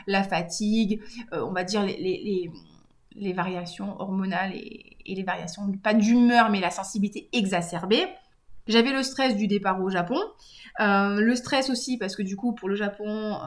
la 0.08 0.24
fatigue, 0.24 1.02
euh, 1.34 1.44
on 1.46 1.52
va 1.52 1.64
dire 1.64 1.84
les, 1.84 2.52
variations 3.34 4.00
hormonales 4.00 4.54
et, 4.56 4.98
les 5.06 5.24
variations, 5.24 5.72
pas 5.84 5.94
d'humeur, 5.94 6.50
mais 6.50 6.60
la 6.60 6.72
sensibilité 6.72 7.30
exacerbée. 7.32 8.06
J'avais 8.68 8.92
le 8.92 9.04
stress 9.04 9.36
du 9.36 9.48
départ 9.48 9.80
au 9.82 9.90
Japon, 9.90 10.18
euh, 10.80 11.20
le 11.20 11.36
stress 11.36 11.70
aussi 11.70 11.98
parce 11.98 12.16
que 12.16 12.24
du 12.24 12.36
coup 12.36 12.54
pour 12.54 12.68
le 12.68 12.76
Japon, 12.76 13.38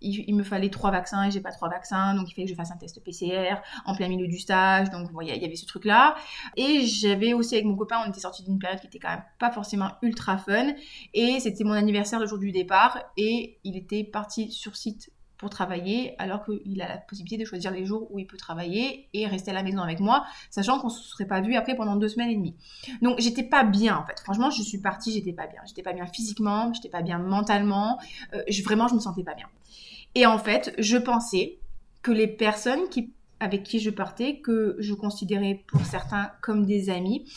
il, 0.00 0.34
me 0.34 0.42
fallait 0.42 0.68
trois 0.68 0.90
vaccins 0.90 1.24
et 1.24 1.30
j'ai 1.30 1.40
pas 1.40 1.52
trois 1.52 1.68
vaccins, 1.68 2.14
donc 2.14 2.30
il 2.30 2.34
fallait 2.34 2.46
que 2.46 2.50
je 2.50 2.56
fasse 2.56 2.70
un 2.70 2.76
test 2.76 3.02
PCR 3.02 3.56
en 3.84 3.94
plein 3.94 4.08
milieu 4.08 4.26
du 4.28 4.38
stage, 4.38 4.90
donc 4.90 5.08
il 5.22 5.28
y 5.28 5.44
avait 5.44 5.56
ce 5.56 5.66
truc-là. 5.66 6.16
Et 6.56 6.86
j'avais 6.86 7.32
aussi 7.32 7.54
avec 7.54 7.66
mon 7.66 7.76
copain, 7.76 7.96
on 8.04 8.10
était 8.10 8.20
sorti 8.20 8.42
d'une 8.44 8.58
période 8.58 8.80
qui 8.80 8.86
était 8.86 8.98
quand 8.98 9.10
même 9.10 9.24
pas 9.38 9.50
forcément 9.50 9.90
ultra 10.02 10.38
fun, 10.38 10.72
et 11.14 11.40
c'était 11.40 11.64
mon 11.64 11.72
anniversaire 11.72 12.20
le 12.20 12.26
jour 12.26 12.38
du 12.38 12.52
départ, 12.52 12.98
et 13.16 13.58
il 13.64 13.76
était 13.76 14.04
parti 14.04 14.50
sur 14.50 14.76
site 14.76 15.10
pour 15.38 15.50
travailler, 15.50 16.14
alors 16.18 16.44
qu'il 16.44 16.80
a 16.80 16.88
la 16.88 16.96
possibilité 16.98 17.36
de 17.42 17.46
choisir 17.46 17.70
les 17.70 17.84
jours 17.84 18.08
où 18.10 18.18
il 18.18 18.26
peut 18.26 18.36
travailler 18.36 19.08
et 19.12 19.26
rester 19.26 19.50
à 19.50 19.54
la 19.54 19.62
maison 19.62 19.80
avec 19.80 20.00
moi, 20.00 20.24
sachant 20.50 20.78
qu'on 20.78 20.88
ne 20.88 20.92
se 20.92 21.02
serait 21.02 21.26
pas 21.26 21.40
vu 21.40 21.54
après 21.56 21.74
pendant 21.74 21.96
deux 21.96 22.08
semaines 22.08 22.30
et 22.30 22.36
demie. 22.36 22.54
Donc 23.02 23.20
j'étais 23.20 23.42
pas 23.42 23.64
bien 23.64 23.96
en 23.96 24.04
fait. 24.04 24.18
Franchement, 24.20 24.50
je 24.50 24.62
suis 24.62 24.78
partie, 24.78 25.12
j'étais 25.12 25.32
pas 25.32 25.46
bien. 25.46 25.60
J'étais 25.66 25.82
pas 25.82 25.92
bien 25.92 26.06
physiquement, 26.06 26.72
j'étais 26.72 26.88
pas 26.88 27.02
bien 27.02 27.18
mentalement. 27.18 27.98
Euh, 28.34 28.42
je, 28.48 28.62
vraiment, 28.62 28.88
je 28.88 28.94
me 28.94 29.00
sentais 29.00 29.24
pas 29.24 29.34
bien. 29.34 29.46
Et 30.14 30.26
en 30.26 30.38
fait, 30.38 30.74
je 30.78 30.96
pensais 30.96 31.58
que 32.02 32.12
les 32.12 32.28
personnes 32.28 32.88
qui 32.88 33.12
avec 33.40 33.64
qui 33.64 33.80
je 33.80 33.90
partais 33.90 34.40
que 34.40 34.76
je 34.78 34.94
considérais 34.94 35.62
pour 35.66 35.84
certains 35.84 36.30
comme 36.40 36.64
des 36.64 36.90
amis. 36.90 37.30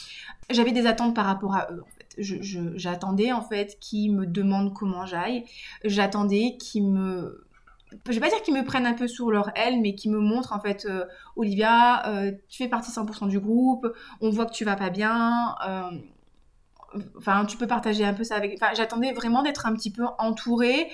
J'avais 0.49 0.71
des 0.71 0.85
attentes 0.85 1.15
par 1.15 1.25
rapport 1.25 1.55
à 1.55 1.67
eux. 1.71 1.83
J'attendais 2.17 3.31
en 3.31 3.41
fait 3.41 3.77
qu'ils 3.79 4.13
me 4.13 4.25
demandent 4.25 4.73
comment 4.73 5.05
j'aille. 5.05 5.43
J'attendais 5.83 6.57
qu'ils 6.57 6.87
me 6.87 7.48
je 8.07 8.13
vais 8.13 8.19
pas 8.19 8.29
dire 8.29 8.41
qu'ils 8.41 8.53
me 8.53 8.63
prennent 8.63 8.85
un 8.85 8.93
peu 8.93 9.07
sur 9.07 9.31
leur 9.31 9.51
aile, 9.55 9.81
mais 9.81 9.95
qu'ils 9.95 10.11
me 10.11 10.19
montrent 10.19 10.53
en 10.53 10.59
fait, 10.59 10.85
euh, 10.85 11.05
Olivia, 11.35 12.07
euh, 12.07 12.31
tu 12.47 12.63
fais 12.63 12.69
partie 12.69 12.91
100% 12.91 13.27
du 13.27 13.39
groupe, 13.39 13.87
on 14.21 14.29
voit 14.29 14.45
que 14.45 14.53
tu 14.53 14.65
vas 14.65 14.75
pas 14.75 14.89
bien, 14.89 15.55
euh, 15.67 15.91
enfin 17.17 17.45
tu 17.45 17.57
peux 17.57 17.67
partager 17.67 18.05
un 18.05 18.13
peu 18.13 18.23
ça 18.23 18.35
avec. 18.35 18.53
Enfin, 18.61 18.73
j'attendais 18.75 19.11
vraiment 19.11 19.41
d'être 19.43 19.65
un 19.65 19.73
petit 19.73 19.91
peu 19.91 20.03
entourée 20.17 20.87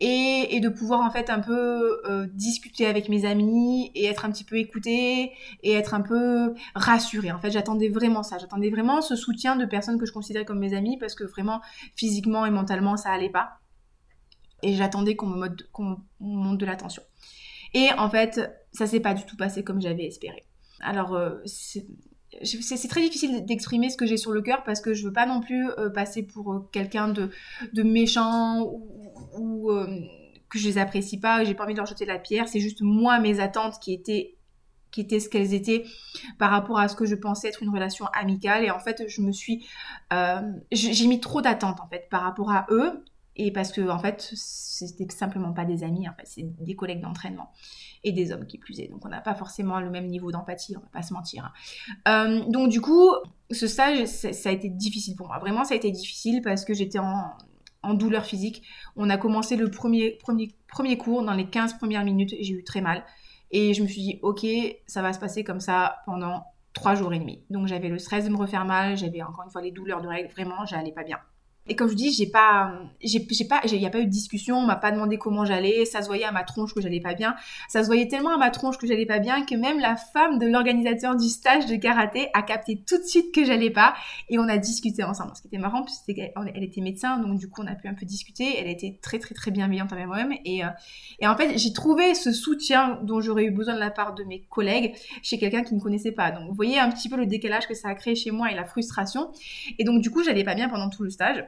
et, 0.00 0.60
de 0.60 0.68
pouvoir 0.68 1.00
en 1.00 1.10
fait 1.10 1.30
un 1.30 1.40
peu 1.40 2.02
discuter 2.34 2.86
avec 2.86 3.08
mes 3.08 3.24
amis 3.24 3.90
et 3.94 4.06
être 4.06 4.24
un 4.24 4.30
petit 4.30 4.44
peu 4.44 4.56
écoutée 4.56 5.32
et 5.62 5.72
être 5.72 5.94
un 5.94 6.00
peu 6.00 6.54
rassurée. 6.74 7.32
En 7.32 7.38
fait, 7.40 7.50
j'attendais 7.50 7.88
vraiment 7.88 8.22
ça. 8.22 8.38
J'attendais 8.38 8.70
vraiment 8.70 9.00
ce 9.00 9.16
soutien 9.16 9.56
de 9.56 9.64
personnes 9.64 9.98
que 9.98 10.06
je 10.06 10.12
considérais 10.12 10.44
comme 10.44 10.60
mes 10.60 10.74
amis 10.74 10.96
parce 10.98 11.14
que 11.14 11.24
vraiment 11.24 11.60
physiquement 11.96 12.46
et 12.46 12.50
mentalement 12.50 12.96
ça 12.96 13.10
allait 13.10 13.30
pas 13.30 13.61
et 14.62 14.74
j'attendais 14.74 15.16
qu'on 15.16 15.26
me, 15.26 15.48
monte 16.20 16.58
de 16.58 16.66
l'attention. 16.66 17.02
Et 17.74 17.88
en 17.96 18.08
fait, 18.08 18.40
ça 18.72 18.86
s'est 18.86 19.00
pas 19.00 19.14
du 19.14 19.24
tout 19.24 19.36
passé 19.36 19.64
comme 19.64 19.80
j'avais 19.80 20.04
espéré. 20.04 20.44
Alors, 20.80 21.14
euh, 21.14 21.36
c'est 21.44 22.88
très 22.88 23.02
difficile 23.02 23.44
d'exprimer 23.44 23.90
ce 23.90 23.96
que 23.96 24.06
j'ai 24.06 24.16
sur 24.16 24.32
le 24.32 24.42
cœur 24.42 24.62
parce 24.64 24.80
que 24.80 24.94
je 24.94 25.04
veux 25.04 25.12
pas 25.12 25.26
non 25.26 25.40
plus 25.40 25.70
euh, 25.70 25.90
passer 25.90 26.22
pour 26.22 26.52
euh, 26.52 26.68
quelqu'un 26.72 27.08
de, 27.08 27.30
méchant 27.82 28.66
ou, 29.38 29.70
que 30.48 30.58
je 30.58 30.66
les 30.66 30.78
apprécie 30.78 31.18
pas, 31.18 31.44
j'ai 31.44 31.54
pas 31.54 31.64
envie 31.64 31.72
de 31.72 31.78
leur 31.78 31.86
jeter 31.86 32.04
la 32.04 32.18
pierre. 32.18 32.46
C'est 32.48 32.60
juste 32.60 32.82
moi, 32.82 33.18
mes 33.18 33.40
attentes 33.40 33.78
qui 33.80 33.92
étaient 33.92 34.36
qui 34.90 35.00
étaient 35.00 35.20
ce 35.20 35.30
qu'elles 35.30 35.54
étaient 35.54 35.86
par 36.38 36.50
rapport 36.50 36.78
à 36.78 36.86
ce 36.86 36.94
que 36.94 37.06
je 37.06 37.14
pensais 37.14 37.48
être 37.48 37.62
une 37.62 37.70
relation 37.70 38.04
amicale 38.12 38.62
et 38.62 38.70
en 38.70 38.78
fait 38.78 39.08
je 39.08 39.22
me 39.22 39.32
suis 39.32 39.66
j'ai 40.70 41.06
mis 41.06 41.18
trop 41.18 41.40
d'attentes 41.40 41.80
en 41.80 41.88
fait 41.88 42.10
par 42.10 42.20
rapport 42.20 42.50
à 42.50 42.66
eux 42.68 43.02
et 43.36 43.52
parce 43.52 43.72
que, 43.72 43.88
en 43.88 43.98
fait, 43.98 44.30
c'était 44.34 45.06
simplement 45.10 45.52
pas 45.52 45.64
des 45.64 45.84
amis, 45.84 46.08
en 46.08 46.12
fait, 46.12 46.26
c'est 46.26 46.42
des 46.42 46.76
collègues 46.76 47.00
d'entraînement. 47.00 47.50
Et 48.04 48.12
des 48.12 48.32
hommes 48.32 48.46
qui 48.46 48.58
plus 48.58 48.80
est. 48.80 48.88
Donc, 48.88 49.04
on 49.04 49.08
n'a 49.08 49.20
pas 49.20 49.34
forcément 49.34 49.80
le 49.80 49.88
même 49.88 50.06
niveau 50.08 50.32
d'empathie, 50.32 50.76
on 50.76 50.80
va 50.80 50.88
pas 50.92 51.02
se 51.02 51.14
mentir. 51.14 51.52
Hein. 52.06 52.28
Euh, 52.28 52.50
donc, 52.50 52.68
du 52.68 52.80
coup, 52.80 53.10
ce 53.50 53.66
stage, 53.66 54.04
ça 54.06 54.48
a 54.48 54.52
été 54.52 54.68
difficile 54.68 55.14
pour 55.16 55.28
moi. 55.28 55.38
Vraiment, 55.38 55.64
ça 55.64 55.74
a 55.74 55.76
été 55.76 55.90
difficile 55.90 56.42
parce 56.42 56.64
que 56.64 56.74
j'étais 56.74 56.98
en, 56.98 57.32
en 57.82 57.94
douleur 57.94 58.24
physique. 58.24 58.62
On 58.96 59.08
a 59.10 59.16
commencé 59.16 59.56
le 59.56 59.70
premier, 59.70 60.12
premier, 60.22 60.50
premier 60.68 60.98
cours, 60.98 61.22
dans 61.22 61.34
les 61.34 61.46
15 61.46 61.78
premières 61.78 62.04
minutes, 62.04 62.34
j'ai 62.40 62.52
eu 62.52 62.64
très 62.64 62.80
mal. 62.80 63.04
Et 63.50 63.74
je 63.74 63.82
me 63.82 63.88
suis 63.88 64.00
dit, 64.00 64.18
ok, 64.22 64.46
ça 64.86 65.02
va 65.02 65.12
se 65.12 65.18
passer 65.18 65.44
comme 65.44 65.60
ça 65.60 65.96
pendant 66.06 66.44
trois 66.72 66.94
jours 66.94 67.12
et 67.12 67.18
demi. 67.18 67.44
Donc 67.50 67.66
j'avais 67.66 67.88
le 67.88 67.98
stress 67.98 68.24
de 68.24 68.30
me 68.30 68.36
refaire 68.36 68.64
mal, 68.64 68.96
j'avais 68.96 69.22
encore 69.22 69.44
une 69.44 69.50
fois 69.50 69.62
les 69.62 69.70
douleurs 69.70 70.00
de 70.00 70.08
règles, 70.08 70.30
vraiment, 70.30 70.64
j'allais 70.64 70.92
pas 70.92 71.04
bien. 71.04 71.18
Et 71.68 71.76
comme 71.76 71.88
je 71.88 71.94
dis, 71.94 72.12
j'ai 72.12 72.26
pas, 72.26 72.72
j'ai, 73.04 73.20
pas, 73.20 73.60
il 73.64 73.78
n'y 73.78 73.86
a 73.86 73.90
pas 73.90 74.00
eu 74.00 74.06
de 74.06 74.10
discussion, 74.10 74.56
on 74.56 74.66
m'a 74.66 74.74
pas 74.74 74.90
demandé 74.90 75.16
comment 75.16 75.44
j'allais, 75.44 75.84
ça 75.84 76.02
se 76.02 76.08
voyait 76.08 76.24
à 76.24 76.32
ma 76.32 76.42
tronche 76.42 76.74
que 76.74 76.80
j'allais 76.80 77.00
pas 77.00 77.14
bien, 77.14 77.36
ça 77.68 77.82
se 77.82 77.86
voyait 77.86 78.08
tellement 78.08 78.34
à 78.34 78.36
ma 78.36 78.50
tronche 78.50 78.78
que 78.78 78.86
j'allais 78.88 79.06
pas 79.06 79.20
bien 79.20 79.44
que 79.44 79.54
même 79.54 79.78
la 79.78 79.94
femme 79.94 80.40
de 80.40 80.46
l'organisateur 80.48 81.14
du 81.14 81.28
stage 81.28 81.66
de 81.66 81.76
karaté 81.76 82.30
a 82.34 82.42
capté 82.42 82.82
tout 82.84 82.98
de 82.98 83.04
suite 83.04 83.32
que 83.32 83.44
j'allais 83.44 83.70
pas 83.70 83.94
et 84.28 84.40
on 84.40 84.48
a 84.48 84.58
discuté 84.58 85.04
ensemble. 85.04 85.36
Ce 85.36 85.42
qui 85.42 85.46
était 85.46 85.58
marrant, 85.58 85.86
c'est 85.86 86.14
qu'elle 86.14 86.32
était 86.64 86.80
médecin, 86.80 87.18
donc 87.18 87.38
du 87.38 87.48
coup 87.48 87.62
on 87.62 87.66
a 87.68 87.76
pu 87.76 87.86
un 87.86 87.94
peu 87.94 88.06
discuter. 88.06 88.58
Elle 88.58 88.68
était 88.68 88.98
très 89.00 89.20
très 89.20 89.34
très 89.34 89.52
bienveillante 89.52 89.92
avec 89.92 90.06
moi-même 90.06 90.32
et, 90.44 90.64
euh, 90.64 90.68
et 91.20 91.28
en 91.28 91.36
fait 91.36 91.56
j'ai 91.58 91.72
trouvé 91.72 92.16
ce 92.16 92.32
soutien 92.32 92.98
dont 93.04 93.20
j'aurais 93.20 93.44
eu 93.44 93.52
besoin 93.52 93.74
de 93.74 93.80
la 93.80 93.90
part 93.90 94.14
de 94.14 94.24
mes 94.24 94.42
collègues 94.42 94.94
chez 95.22 95.38
quelqu'un 95.38 95.62
qui 95.62 95.76
ne 95.76 95.80
connaissait 95.80 96.12
pas. 96.12 96.32
Donc 96.32 96.48
vous 96.48 96.54
voyez 96.54 96.80
un 96.80 96.90
petit 96.90 97.08
peu 97.08 97.16
le 97.16 97.26
décalage 97.26 97.68
que 97.68 97.74
ça 97.74 97.88
a 97.88 97.94
créé 97.94 98.16
chez 98.16 98.32
moi 98.32 98.50
et 98.50 98.54
la 98.56 98.64
frustration. 98.64 99.30
Et 99.78 99.84
donc 99.84 100.02
du 100.02 100.10
coup 100.10 100.24
j'allais 100.24 100.44
pas 100.44 100.56
bien 100.56 100.68
pendant 100.68 100.90
tout 100.90 101.04
le 101.04 101.10
stage 101.10 101.44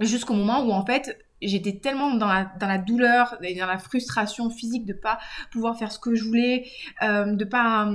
jusqu'au 0.00 0.34
moment 0.34 0.64
où 0.64 0.72
en 0.72 0.84
fait 0.84 1.18
j'étais 1.40 1.78
tellement 1.78 2.14
dans 2.14 2.26
la, 2.26 2.78
douleur 2.78 3.36
et 3.42 3.54
dans 3.54 3.66
la 3.66 3.78
frustration 3.78 4.50
physique 4.50 4.86
de 4.86 4.92
pas 4.92 5.18
pouvoir 5.50 5.76
faire 5.76 5.92
ce 5.92 5.98
que 5.98 6.14
je 6.14 6.24
voulais, 6.24 6.66
euh, 7.02 7.34
de 7.34 7.44
pas 7.44 7.90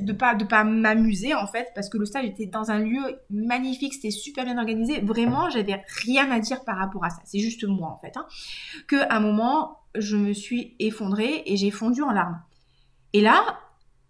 de 0.00 0.12
pas 0.12 0.34
de 0.34 0.44
pas 0.44 0.64
m'amuser 0.64 1.34
en 1.34 1.46
fait 1.46 1.68
parce 1.74 1.88
que 1.88 1.96
le 1.96 2.04
stage 2.04 2.24
était 2.24 2.46
dans 2.46 2.70
un 2.70 2.80
lieu 2.80 3.20
magnifique, 3.30 3.94
c'était 3.94 4.10
super 4.10 4.44
bien 4.44 4.58
organisé. 4.58 5.00
Vraiment, 5.00 5.48
j'avais 5.50 5.82
rien 6.04 6.30
à 6.30 6.40
dire 6.40 6.64
par 6.64 6.76
rapport 6.76 7.04
à 7.04 7.10
ça. 7.10 7.22
C'est 7.24 7.38
juste 7.38 7.64
moi 7.64 7.88
en 7.88 7.98
fait. 7.98 8.16
Hein. 8.16 8.26
Que 8.88 8.96
à 8.96 9.16
un 9.16 9.20
moment, 9.20 9.78
je 9.94 10.16
me 10.16 10.32
suis 10.32 10.74
effondrée 10.78 11.42
et 11.46 11.56
j'ai 11.56 11.70
fondu 11.70 12.02
en 12.02 12.10
larmes. 12.10 12.42
Et 13.12 13.20
là, 13.20 13.58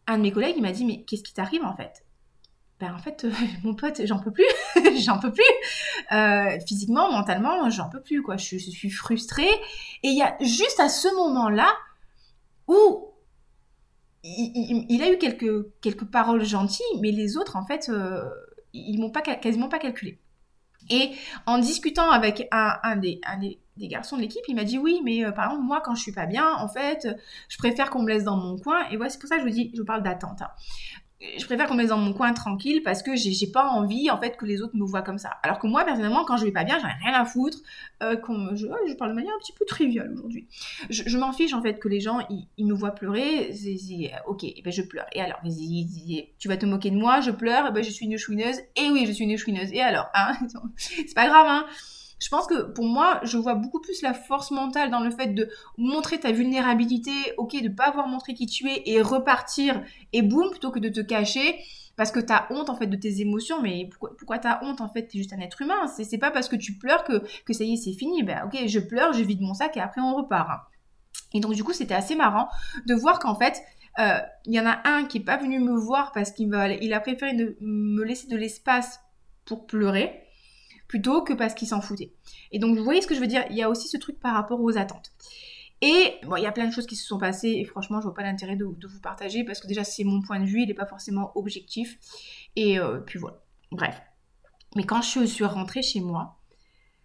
un 0.07 0.19
de 0.19 0.23
mes 0.23 0.33
collègues 0.33 0.61
m'a 0.61 0.73
dit 0.73 0.85
mais 0.85 1.05
qu'est-ce 1.05 1.23
qui 1.23 1.35
t'arrive 1.35 1.63
en 1.63 1.77
fait? 1.77 2.06
Ben 2.79 2.95
en 2.95 2.99
fait, 2.99 3.27
mon 3.65 3.75
pote, 3.75 4.03
j'en 4.05 4.19
peux 4.19 4.33
plus, 4.33 4.45
j'en 5.05 5.19
peux 5.19 5.33
plus. 5.33 5.45
Euh, 6.13 6.59
physiquement, 6.67 7.11
mentalement, 7.11 7.71
j'en 7.71 7.89
peux 7.89 8.03
plus, 8.03 8.23
quoi. 8.23 8.37
Je, 8.37 8.57
suis 8.57 8.91
frustrée. 8.91 9.51
Et 10.03 10.09
il 10.09 10.17
y 10.17 10.23
a 10.23 10.37
juste 10.41 10.81
à 10.81 10.89
ce 10.89 11.09
moment-là 11.15 11.75
où 12.69 13.13
il, 14.25 15.03
a 15.03 15.11
eu 15.11 15.19
quelques, 15.19 15.67
quelques 15.81 16.05
paroles 16.05 16.45
gentilles, 16.45 16.85
mais 17.01 17.13
les 17.13 17.37
autres, 17.37 17.57
en 17.57 17.65
fait, 17.65 17.89
euh, 17.89 18.25
ils 18.73 18.99
m'ont 19.01 19.11
pas 19.11 19.23
quasiment 19.23 19.69
pas 19.69 19.79
calculé. 19.79 20.21
Et 20.91 21.13
en 21.47 21.59
discutant 21.59 22.11
avec 22.11 22.47
un, 22.53 22.97
des, 22.97 23.21
garçons 23.79 24.17
de 24.17 24.23
l'équipe, 24.23 24.43
il 24.49 24.55
m'a 24.55 24.65
dit 24.65 24.79
oui, 24.79 25.01
mais 25.03 25.25
euh, 25.25 25.33
par 25.33 25.47
exemple, 25.47 25.65
moi, 25.65 25.81
quand 25.81 25.95
je 25.95 26.03
suis 26.03 26.13
pas 26.13 26.27
bien, 26.27 26.53
en 26.57 26.69
fait, 26.69 27.09
je 27.49 27.57
préfère 27.59 27.91
qu'on 27.91 28.03
me 28.03 28.09
laisse 28.09 28.25
dans 28.25 28.37
mon 28.37 28.59
coin. 28.59 28.87
Et 28.91 28.97
ouais, 28.97 29.09
c'est 29.09 29.19
pour 29.19 29.29
ça 29.29 29.37
que 29.37 29.43
je 29.43 29.47
vous 29.47 29.55
dis, 29.55 29.71
je 29.73 29.81
vous 29.81 29.87
parle 29.87 30.03
d'attente. 30.03 30.43
Hein 30.43 30.51
je 31.21 31.45
préfère 31.47 31.67
qu'on 31.67 31.75
me 31.75 31.79
mette 31.79 31.89
dans 31.89 31.97
mon 31.97 32.13
coin 32.13 32.33
tranquille 32.35 32.83
parce 32.83 33.03
que 33.03 33.17
j'ai 33.17 33.47
pas 33.47 33.69
envie 33.69 34.11
en 34.11 34.19
fait 34.19 34.37
que 34.37 34.45
les 34.45 34.61
autres 34.61 34.77
me 34.77 34.85
voient 34.85 35.03
comme 35.03 35.19
ça. 35.19 35.31
Alors 35.43 35.59
que 35.59 35.67
moi 35.67 35.85
personnellement 35.85 36.25
quand 36.25 36.37
je 36.37 36.45
vais 36.45 36.53
pas 36.53 36.65
bien 36.65 36.79
j'en 36.79 36.89
ai 36.89 37.05
rien 37.05 37.19
à 37.19 37.25
foutre. 37.25 37.59
Euh, 38.03 38.17
je, 38.55 38.95
parle 38.97 39.11
de 39.11 39.17
manière 39.17 39.35
un 39.35 39.39
petit 39.39 39.53
peu 39.53 39.65
triviale 39.65 40.13
aujourd'hui. 40.13 40.47
Je, 40.91 41.17
m'en 41.17 41.33
fiche 41.33 41.55
en 41.55 41.63
fait 41.63 41.79
que 41.79 41.89
les 41.89 42.01
gens 42.01 42.19
ils, 42.59 42.67
me 42.67 42.75
voient 42.75 42.91
pleurer. 42.91 43.51
ok, 44.27 44.45
et 44.45 44.55
eh 44.59 44.63
ben 44.63 44.73
je 44.73 44.83
pleure. 44.83 45.07
Et 45.13 45.21
alors 45.23 45.41
tu 46.39 46.49
vas 46.49 46.57
te 46.59 46.67
moquer 46.67 46.91
de 46.91 46.97
moi, 46.97 47.21
je 47.21 47.31
pleure, 47.31 47.67
et 47.67 47.73
ben 47.73 47.83
je 47.83 47.91
suis 47.91 48.05
une 48.05 48.19
chouineuse. 48.19 48.61
Et 48.77 48.91
oui 48.91 49.05
je 49.07 49.13
suis 49.13 49.25
une 49.25 49.39
chouineuse. 49.39 49.73
Et 49.73 49.81
alors 49.81 50.09
hein 50.15 50.33
c'est 50.77 51.15
pas 51.15 51.29
grave 51.29 51.47
hein 51.49 51.67
je 52.19 52.29
pense 52.29 52.47
que 52.47 52.73
pour 52.73 52.87
moi, 52.87 53.21
je 53.25 53.37
vois 53.37 53.55
beaucoup 53.55 53.81
plus 53.81 54.01
la 54.03 54.15
force 54.15 54.51
mentale 54.51 54.91
dans 54.91 55.01
le 55.01 55.11
fait 55.11 55.35
de 55.35 55.51
montrer 55.77 56.19
ta 56.19 56.33
vulnérabilité, 56.33 57.13
ok, 57.37 57.63
de 57.63 57.69
pas 57.69 57.85
avoir 57.85 58.09
montré 58.09 58.35
qui 58.35 58.47
tu 58.47 58.69
es 58.69 58.83
et 58.87 59.03
repartir 59.03 59.83
et 60.13 60.23
boum, 60.23 60.51
plutôt 60.51 60.71
que 60.71 60.79
de 60.79 60.89
te 60.89 61.01
cacher 61.01 61.59
parce 61.97 62.11
que 62.11 62.21
tu 62.21 62.33
as 62.33 62.47
honte 62.51 62.71
en 62.71 62.77
fait 62.77 62.87
de 62.87 62.97
tes 62.97 63.21
émotions. 63.21 63.61
Mais 63.61 63.89
pourquoi, 63.91 64.17
pourquoi 64.17 64.39
as 64.45 64.65
honte 64.65 64.81
en 64.81 64.89
fait? 64.89 65.15
Es 65.15 65.19
juste 65.19 65.33
un 65.33 65.41
être 65.41 65.61
humain. 65.63 65.87
C'est 65.89 66.19
pas 66.19 66.31
parce 66.31 66.49
que 66.49 66.57
tu 66.57 66.79
pleures 66.79 67.05
que, 67.05 67.23
ça 67.53 67.65
y 67.65 67.75
est, 67.75 67.77
c'est 67.77 67.93
fini. 67.93 68.23
Ben 68.23 68.45
ok, 68.47 68.67
je 68.67 68.79
pleure, 68.79 69.13
je 69.13 69.23
vide 69.23 69.41
mon 69.41 69.55
sac 69.55 69.77
et 69.77 69.81
après 69.81 70.01
on 70.01 70.15
repart. 70.15 70.71
Et 71.35 71.41
donc 71.41 71.55
du 71.55 71.65
coup, 71.65 71.73
c'était 71.73 71.95
assez 71.95 72.15
marrant 72.15 72.49
de 72.87 72.95
voir 72.95 73.19
qu'en 73.19 73.35
fait, 73.35 73.63
euh, 73.99 74.19
il 74.45 74.55
y 74.55 74.61
en 74.61 74.67
a 74.67 74.81
un 74.85 75.05
qui 75.05 75.19
est 75.19 75.25
pas 75.25 75.37
venu 75.39 75.59
me 75.59 75.75
voir 75.75 76.13
parce 76.13 76.31
qu'il 76.31 76.49
il 76.81 76.95
a 76.95 77.01
préféré 77.01 77.35
me 77.61 78.05
laisser 78.05 78.29
de 78.29 78.37
l'espace 78.37 79.01
pour 79.45 79.67
pleurer 79.67 80.26
plutôt 80.89 81.23
que 81.23 81.33
parce 81.33 81.55
qu'ils 81.55 81.69
s'en 81.69 81.81
foutaient. 81.81 82.13
Et 82.53 82.59
donc, 82.59 82.77
vous 82.77 82.85
voyez 82.85 83.03
ce 83.03 83.07
que 83.07 83.15
je 83.15 83.21
veux 83.21 83.27
dire? 83.27 83.45
Il 83.51 83.57
y 83.57 83.63
a 83.63 83.71
aussi 83.71 83.89
ce 83.89 83.97
truc 83.97 84.19
par 84.21 84.35
rapport 84.35 84.61
aux 84.61 84.77
attentes. 84.77 85.13
Et 85.83 86.15
bon, 86.25 86.37
il 86.37 86.43
y 86.43 86.47
a 86.47 86.53
plein 86.53 86.67
de 86.67 86.73
choses 86.73 86.87
qui 86.87 86.97
se 86.97 87.07
sont 87.07 87.19
passées 87.19 87.51
et 87.51 87.65
franchement, 87.65 88.01
je 88.01 88.05
vois 88.05 88.15
pas 88.15 88.23
l'intérêt 88.23 88.57
de, 88.57 88.65
vous 88.65 89.01
partager 89.03 89.45
parce 89.45 89.61
que 89.61 89.67
déjà, 89.67 89.85
c'est 89.85 90.05
mon 90.05 90.23
point 90.23 90.41
de 90.41 90.47
vue, 90.47 90.63
il 90.63 90.69
n'est 90.69 90.75
pas 90.75 90.87
forcément 90.87 91.33
objectif. 91.37 91.99
Et 92.57 92.79
euh, 92.79 93.01
puis 93.01 93.19
voilà. 93.19 93.43
Bref. 93.73 94.01
Mais 94.75 94.85
quand 94.85 95.03
je 95.03 95.25
suis 95.25 95.45
rentrée 95.45 95.83
chez 95.83 96.01
moi, 96.01 96.39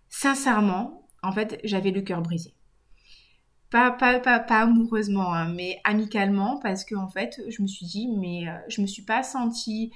sincèrement, 0.09 1.07
en 1.21 1.31
fait, 1.31 1.59
j'avais 1.63 1.91
le 1.91 2.01
cœur 2.01 2.21
brisé. 2.21 2.53
Pas, 3.69 3.91
pas, 3.91 4.19
pas, 4.19 4.39
pas 4.39 4.61
amoureusement, 4.61 5.33
hein, 5.33 5.47
mais 5.53 5.79
amicalement, 5.83 6.59
parce 6.59 6.83
que 6.83 6.95
en 6.95 7.07
fait, 7.07 7.41
je 7.47 7.61
me 7.61 7.67
suis 7.67 7.85
dit, 7.85 8.07
mais 8.07 8.47
euh, 8.47 8.57
je 8.67 8.81
me 8.81 8.87
suis 8.87 9.03
pas 9.03 9.23
sentie, 9.23 9.91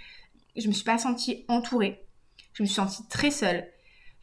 je 0.56 0.68
me 0.68 0.74
suis 0.74 0.86
pas 0.86 0.98
sentie 0.98 1.46
entourée. 1.48 2.06
Je 2.54 2.64
me 2.64 2.68
suis 2.68 2.76
sentie 2.76 3.06
très 3.10 3.32
seule. 3.32 3.68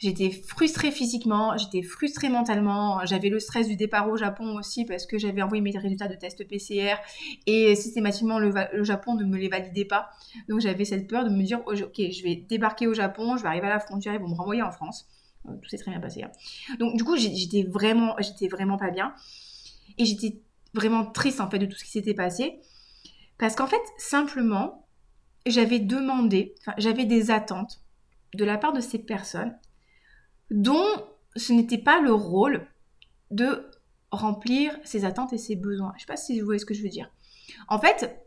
J'étais 0.03 0.33
frustrée 0.33 0.91
physiquement, 0.91 1.57
j'étais 1.57 1.81
frustrée 1.83 2.29
mentalement, 2.29 3.07
j'avais 3.07 3.29
le 3.29 3.39
stress 3.39 3.69
du 3.69 3.77
départ 3.77 4.09
au 4.09 4.17
Japon 4.17 4.57
aussi 4.57 4.85
parce 4.85 5.07
que 5.07 5.17
j'avais 5.17 5.43
envoyé 5.43 5.63
mes 5.63 5.71
résultats 5.79 6.09
de 6.09 6.17
test 6.17 6.43
PCR 6.49 6.97
et 7.47 7.77
systématiquement 7.77 8.41
le, 8.41 8.53
Japon 8.83 9.15
ne 9.15 9.25
me 9.25 9.39
les 9.39 9.49
validait 9.49 9.85
pas. 9.85 10.11
Donc 10.49 10.59
j'avais 10.59 10.85
cette 10.85 11.07
peur 11.07 11.25
de 11.25 11.31
me 11.31 11.45
dire 11.45 11.61
ok 11.69 11.95
je 11.99 12.23
vais 12.25 12.35
débarquer 12.35 12.89
au 12.89 12.95
Japon, 12.95 13.37
je 13.37 13.43
vais 13.43 13.49
arriver 13.49 13.69
à 13.69 13.71
la 13.71 13.79
frontière, 13.79 14.13
ils 14.15 14.21
vont 14.21 14.29
me 14.29 14.35
renvoyer 14.35 14.63
en 14.63 14.73
France. 14.73 15.07
Euh, 15.47 15.53
tout 15.63 15.69
s'est 15.69 15.79
très 15.79 15.93
bien 15.93 16.01
passé. 16.01 16.25
Hein. 16.25 16.33
Donc 16.81 16.97
du 16.97 17.05
coup 17.05 17.17
j'étais 17.17 17.63
vraiment, 17.63 18.17
j'étais 18.19 18.49
vraiment 18.49 18.79
pas 18.79 18.91
bien 18.91 19.15
et 19.99 20.05
j'étais 20.05 20.41
vraiment 20.75 21.07
triste 21.07 21.41
en 21.41 21.49
fait 21.49 21.61
de 21.61 21.67
tout 21.67 21.77
ce 21.77 21.85
qui 21.85 21.91
s'était 21.93 22.15
passé 22.15 22.59
parce 23.39 23.55
qu'en 23.55 23.69
fait 23.69 23.83
simplement 23.99 24.85
j'avais 25.47 25.79
demandé, 25.79 26.57
j'avais 26.77 27.05
des 27.05 27.31
attentes 27.31 27.81
de 28.35 28.45
la 28.45 28.59
part 28.59 28.73
de 28.73 28.81
ces 28.81 28.99
personnes 28.99 29.57
dont 30.53 30.87
ce 31.37 31.53
n'était 31.53 31.79
pas 31.79 32.01
le 32.01 32.13
rôle 32.13 32.67
de 33.31 33.71
remplir 34.11 34.79
ses 34.85 35.05
attentes 35.05 35.33
et 35.33 35.39
ses 35.39 35.57
besoins. 35.57 35.93
Je 35.97 35.97
ne 35.97 36.01
sais 36.01 36.07
pas 36.07 36.17
si 36.17 36.39
vous 36.39 36.45
voyez 36.45 36.59
ce 36.59 36.67
que 36.67 36.75
je 36.75 36.83
veux 36.83 36.89
dire. 36.89 37.11
En 37.69 37.79
fait, 37.79 38.23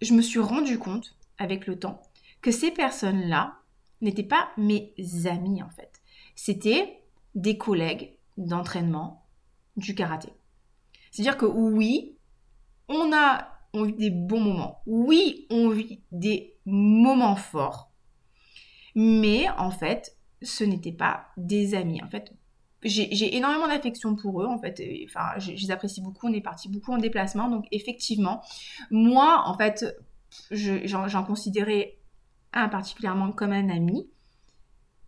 je 0.00 0.14
me 0.14 0.22
suis 0.22 0.40
rendu 0.40 0.78
compte 0.78 1.16
avec 1.38 1.66
le 1.66 1.78
temps 1.78 2.02
que 2.40 2.50
ces 2.50 2.70
personnes-là 2.70 3.58
n'étaient 4.00 4.22
pas 4.22 4.48
mes 4.56 4.94
amis 5.26 5.62
en 5.62 5.70
fait. 5.70 6.00
C'était 6.34 7.02
des 7.34 7.58
collègues 7.58 8.16
d'entraînement 8.36 9.26
du 9.76 9.94
karaté. 9.94 10.30
C'est-à-dire 11.10 11.36
que 11.36 11.46
oui, 11.46 12.16
on 12.88 13.12
a 13.12 13.52
on 13.72 13.84
vit 13.84 13.92
des 13.92 14.10
bons 14.10 14.40
moments. 14.40 14.80
Oui, 14.86 15.46
on 15.50 15.68
vit 15.68 16.00
des 16.10 16.56
moments 16.64 17.36
forts. 17.36 17.90
Mais 18.94 19.48
en 19.58 19.70
fait, 19.70 20.15
ce 20.42 20.64
n'étaient 20.64 20.92
pas 20.92 21.28
des 21.36 21.74
amis. 21.74 22.02
En 22.02 22.08
fait, 22.08 22.32
j'ai 22.82 23.36
énormément 23.36 23.68
d'affection 23.68 24.16
pour 24.16 24.42
eux, 24.42 24.46
en 24.46 24.58
fait. 24.58 24.80
enfin, 25.06 25.38
je, 25.38 25.52
les 25.52 25.70
apprécie 25.70 26.00
beaucoup. 26.00 26.28
On 26.28 26.32
est 26.32 26.40
parti 26.40 26.68
beaucoup 26.68 26.92
en 26.92 26.98
déplacement. 26.98 27.48
Donc, 27.48 27.66
effectivement, 27.72 28.42
moi, 28.90 29.44
en 29.46 29.56
fait, 29.56 29.84
j'en 30.50 31.24
considérais 31.24 31.98
un 32.52 32.68
particulièrement 32.68 33.32
comme 33.32 33.52
un 33.52 33.68
ami. 33.70 34.08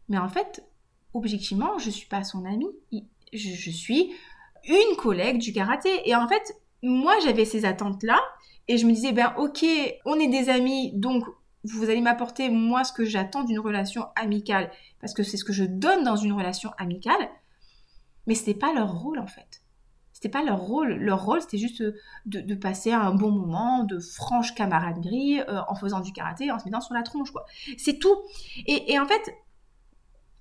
Mais 0.09 0.19
en 0.19 0.29
fait, 0.29 0.65
objectivement, 1.13 1.79
je 1.79 1.87
ne 1.87 1.93
suis 1.93 2.09
pas 2.09 2.25
son 2.25 2.45
ami. 2.45 2.67
Je, 3.33 3.51
je 3.51 3.71
suis 3.71 4.13
une 4.65 4.97
collègue 4.97 5.39
du 5.39 5.53
karaté. 5.53 6.09
Et 6.09 6.15
en 6.15 6.27
fait, 6.27 6.57
moi, 6.83 7.15
j'avais 7.23 7.45
ces 7.45 7.65
attentes-là. 7.65 8.19
Et 8.69 8.77
je 8.77 8.87
me 8.87 8.93
disais, 8.93 9.13
ben 9.13 9.35
ok, 9.39 9.65
on 10.05 10.19
est 10.19 10.29
des 10.29 10.51
amis, 10.51 10.93
donc 10.95 11.25
vous 11.65 11.85
allez 11.85 12.01
m'apporter 12.01 12.49
moi 12.49 12.85
ce 12.85 12.93
que 12.93 13.05
j'attends 13.05 13.45
d'une 13.45 13.59
relation 13.59 14.07
amicale, 14.17 14.71
parce 15.01 15.15
que 15.15 15.23
c'est 15.23 15.37
ce 15.37 15.45
que 15.45 15.53
je 15.53 15.65
donne 15.65 16.05
dans 16.05 16.17
une 16.17 16.33
relation 16.33 16.71
amicale. 16.79 17.29
Mais 18.27 18.35
ce 18.35 18.41
n'était 18.41 18.59
pas 18.59 18.73
leur 18.73 18.93
rôle 18.93 19.19
en 19.19 19.27
fait. 19.27 19.63
C'était 20.13 20.29
pas 20.29 20.43
leur 20.43 20.59
rôle. 20.59 20.95
Leur 20.95 21.25
rôle, 21.25 21.41
c'était 21.41 21.59
juste 21.59 21.83
de, 22.27 22.55
passer 22.57 22.93
un 22.93 23.15
bon 23.15 23.31
moment 23.31 23.85
de 23.85 24.01
franche 24.01 24.53
camaraderie 24.55 25.41
euh, 25.41 25.61
en 25.69 25.77
faisant 25.77 26.01
du 26.01 26.13
karaté, 26.13 26.51
en 26.51 26.59
se 26.59 26.65
mettant 26.65 26.81
sur 26.81 26.95
la 26.95 27.05
tronche, 27.05 27.31
quoi. 27.31 27.47
C'est 27.77 28.01
tout. 28.01 28.17
Et, 28.67 28.93
et 28.93 28.99
en 28.99 29.07
fait, 29.07 29.33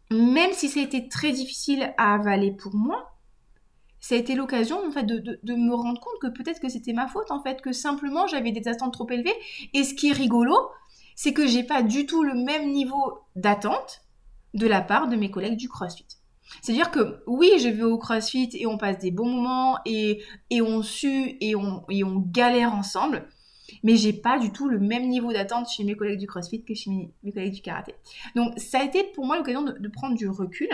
même 0.09 0.51
si 0.53 0.69
ça 0.69 0.79
a 0.79 0.83
été 0.83 1.07
très 1.07 1.31
difficile 1.31 1.93
à 1.97 2.15
avaler 2.15 2.51
pour 2.51 2.73
moi, 2.73 3.17
ça 3.99 4.15
a 4.15 4.17
été 4.17 4.35
l'occasion 4.35 4.85
en 4.85 4.91
fait 4.91 5.03
de, 5.03 5.53
me 5.55 5.73
rendre 5.73 5.99
compte 5.99 6.19
que 6.21 6.27
peut-être 6.27 6.59
que 6.59 6.69
c'était 6.69 6.93
ma 6.93 7.07
faute 7.07 7.31
en 7.31 7.41
fait, 7.41 7.61
que 7.61 7.73
simplement 7.73 8.27
j'avais 8.27 8.51
des 8.51 8.67
attentes 8.67 8.93
trop 8.93 9.09
élevées. 9.09 9.35
Et 9.73 9.83
ce 9.83 9.93
qui 9.93 10.09
est 10.09 10.13
rigolo, 10.13 10.55
c'est 11.17 11.33
que 11.33 11.47
j'ai 11.47 11.63
pas 11.63 11.81
du 11.81 12.05
tout 12.05 12.23
le 12.23 12.35
même 12.35 12.71
niveau 12.71 13.19
d'attente 13.35 14.03
de 14.53 14.67
la 14.67 14.81
part 14.81 15.09
de 15.09 15.17
mes 15.17 15.31
collègues 15.31 15.57
du 15.57 15.67
CrossFit. 15.67 16.05
C'est-à-dire 16.61 16.91
que 16.91 17.23
oui, 17.27 17.51
je 17.59 17.67
vais 17.67 17.83
au 17.83 17.97
CrossFit 17.97 18.49
et 18.53 18.67
on 18.67 18.77
passe 18.77 18.99
des 18.99 19.11
bons 19.11 19.27
moments 19.27 19.79
et, 19.85 20.23
et 20.51 20.61
on 20.61 20.81
sue 20.81 21.35
et 21.41 21.55
on, 21.55 21.83
et 21.89 22.03
on 22.03 22.19
galère 22.19 22.73
ensemble, 22.73 23.27
mais 23.83 23.97
j'ai 23.97 24.13
pas 24.13 24.37
du 24.37 24.51
tout 24.51 24.69
le 24.69 24.79
même 24.79 25.09
niveau 25.09 25.33
d'attente 25.33 25.67
chez 25.67 25.83
mes 25.83 25.95
collègues 25.95 26.19
du 26.19 26.27
CrossFit 26.27 26.63
que 26.63 26.75
chez 26.75 26.91
mes, 26.91 27.31
collègues 27.33 27.55
du 27.55 27.61
karaté. 27.61 27.95
Donc 28.35 28.53
ça 28.57 28.79
a 28.79 28.83
été 28.83 29.03
pour 29.03 29.25
moi 29.25 29.37
l'occasion 29.37 29.63
de, 29.63 29.87
prendre 29.89 30.15
du 30.15 30.29
recul 30.29 30.69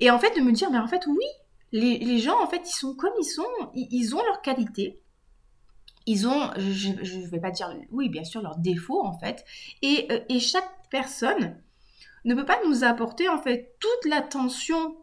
et 0.00 0.10
en 0.10 0.18
fait 0.18 0.36
de 0.36 0.42
me 0.42 0.50
dire, 0.50 0.70
mais 0.70 0.78
en 0.78 0.88
fait 0.88 1.06
oui, 1.06 1.24
les, 1.72 2.18
gens, 2.18 2.40
en 2.40 2.46
fait, 2.46 2.62
ils 2.68 2.76
sont 2.76 2.94
comme 2.94 3.12
ils 3.18 3.24
sont, 3.24 3.42
ils, 3.74 4.14
ont 4.14 4.22
leurs 4.22 4.42
qualités. 4.42 5.00
Ils 6.06 6.26
ont, 6.26 6.50
je 6.56 6.90
ne 6.90 7.26
vais 7.28 7.40
pas 7.40 7.50
dire, 7.50 7.74
oui, 7.90 8.08
bien 8.08 8.24
sûr, 8.24 8.42
leurs 8.42 8.58
défauts, 8.58 9.04
en 9.04 9.18
fait. 9.18 9.44
Et, 9.82 10.06
euh, 10.10 10.20
et 10.28 10.40
chaque 10.40 10.68
personne 10.90 11.56
ne 12.24 12.34
peut 12.34 12.44
pas 12.44 12.58
nous 12.66 12.84
apporter, 12.84 13.28
en 13.28 13.40
fait, 13.40 13.76
toute 13.80 14.10
l'attention 14.10 14.96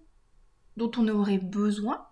dont 0.77 0.91
on 0.97 1.07
aurait 1.07 1.37
besoin 1.37 2.07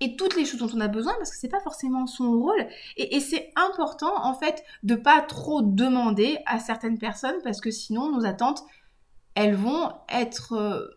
et 0.00 0.16
toutes 0.16 0.36
les 0.36 0.44
choses 0.44 0.60
dont 0.60 0.70
on 0.74 0.80
a 0.80 0.88
besoin 0.88 1.14
parce 1.14 1.30
que 1.30 1.36
c'est 1.36 1.48
pas 1.48 1.60
forcément 1.60 2.06
son 2.06 2.32
rôle 2.32 2.66
et, 2.96 3.16
et 3.16 3.20
c'est 3.20 3.52
important 3.56 4.24
en 4.24 4.34
fait 4.34 4.64
de 4.82 4.96
pas 4.96 5.20
trop 5.20 5.62
demander 5.62 6.38
à 6.46 6.58
certaines 6.58 6.98
personnes 6.98 7.40
parce 7.44 7.60
que 7.60 7.70
sinon 7.70 8.10
nos 8.10 8.24
attentes 8.26 8.64
elles 9.34 9.54
vont 9.54 9.92
être 10.08 10.54
euh, 10.54 10.88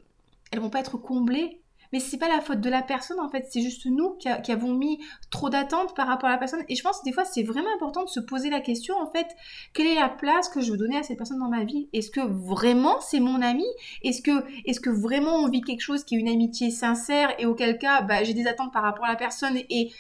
elles 0.52 0.60
vont 0.60 0.70
pas 0.70 0.80
être 0.80 0.98
comblées 0.98 1.62
mais 1.92 2.00
c'est 2.00 2.18
pas 2.18 2.28
la 2.28 2.42
faute 2.42 2.62
de 2.62 2.70
la 2.70 2.82
personne 2.82 3.20
en 3.20 3.30
fait, 3.30 3.48
c'est 3.50 3.62
juste 3.62 3.86
nous 3.86 4.16
qui, 4.16 4.28
avons 4.52 4.74
mis 4.74 5.00
trop 5.30 5.50
d'attentes 5.50 5.96
par 5.96 6.08
rapport 6.08 6.30
à 6.30 6.32
la 6.34 6.38
personne. 6.38 6.64
Et 6.70 6.76
je 6.76 6.84
pense 6.84 7.00
que 7.00 7.06
des 7.06 7.12
fois 7.12 7.26
c'est 7.26 7.44
vraiment 7.44 7.74
important 7.76 8.04
de 8.04 8.10
se 8.10 8.20
poser 8.20 8.50
la 8.50 8.62
question 8.62 8.96
en 8.96 9.10
fait, 9.10 9.28
quelle 9.74 9.88
est 9.88 9.96
la 9.96 10.10
place 10.10 10.50
que 10.50 10.62
je 10.62 10.72
veux 10.72 10.78
donner 10.78 10.98
à 10.98 11.04
cette 11.04 11.18
personne 11.18 11.40
dans 11.40 11.50
ma 11.50 11.64
vie? 11.64 11.90
Est-ce 11.94 12.12
que 12.12 12.22
vraiment 12.22 13.00
c'est 13.02 13.20
mon 13.20 13.42
ami? 13.42 13.66
Est-ce 14.04 14.22
que, 14.22 14.90
vraiment 14.90 15.36
on 15.36 15.50
vit 15.50 15.62
quelque 15.62 15.82
chose 15.82 16.04
qui 16.04 16.16
est 16.16 16.20
une 16.20 16.30
amitié 16.30 16.72
sincère 16.72 17.34
et 17.40 17.46
auquel 17.46 17.78
cas 17.78 18.02
bah, 18.02 18.24
j'ai 18.24 18.34
des 18.34 18.48
attentes 18.48 18.74
par 18.74 18.84
rapport 18.84 19.06
à 19.06 19.10
la 19.10 19.16
personne 19.16 19.58
et 19.70 19.92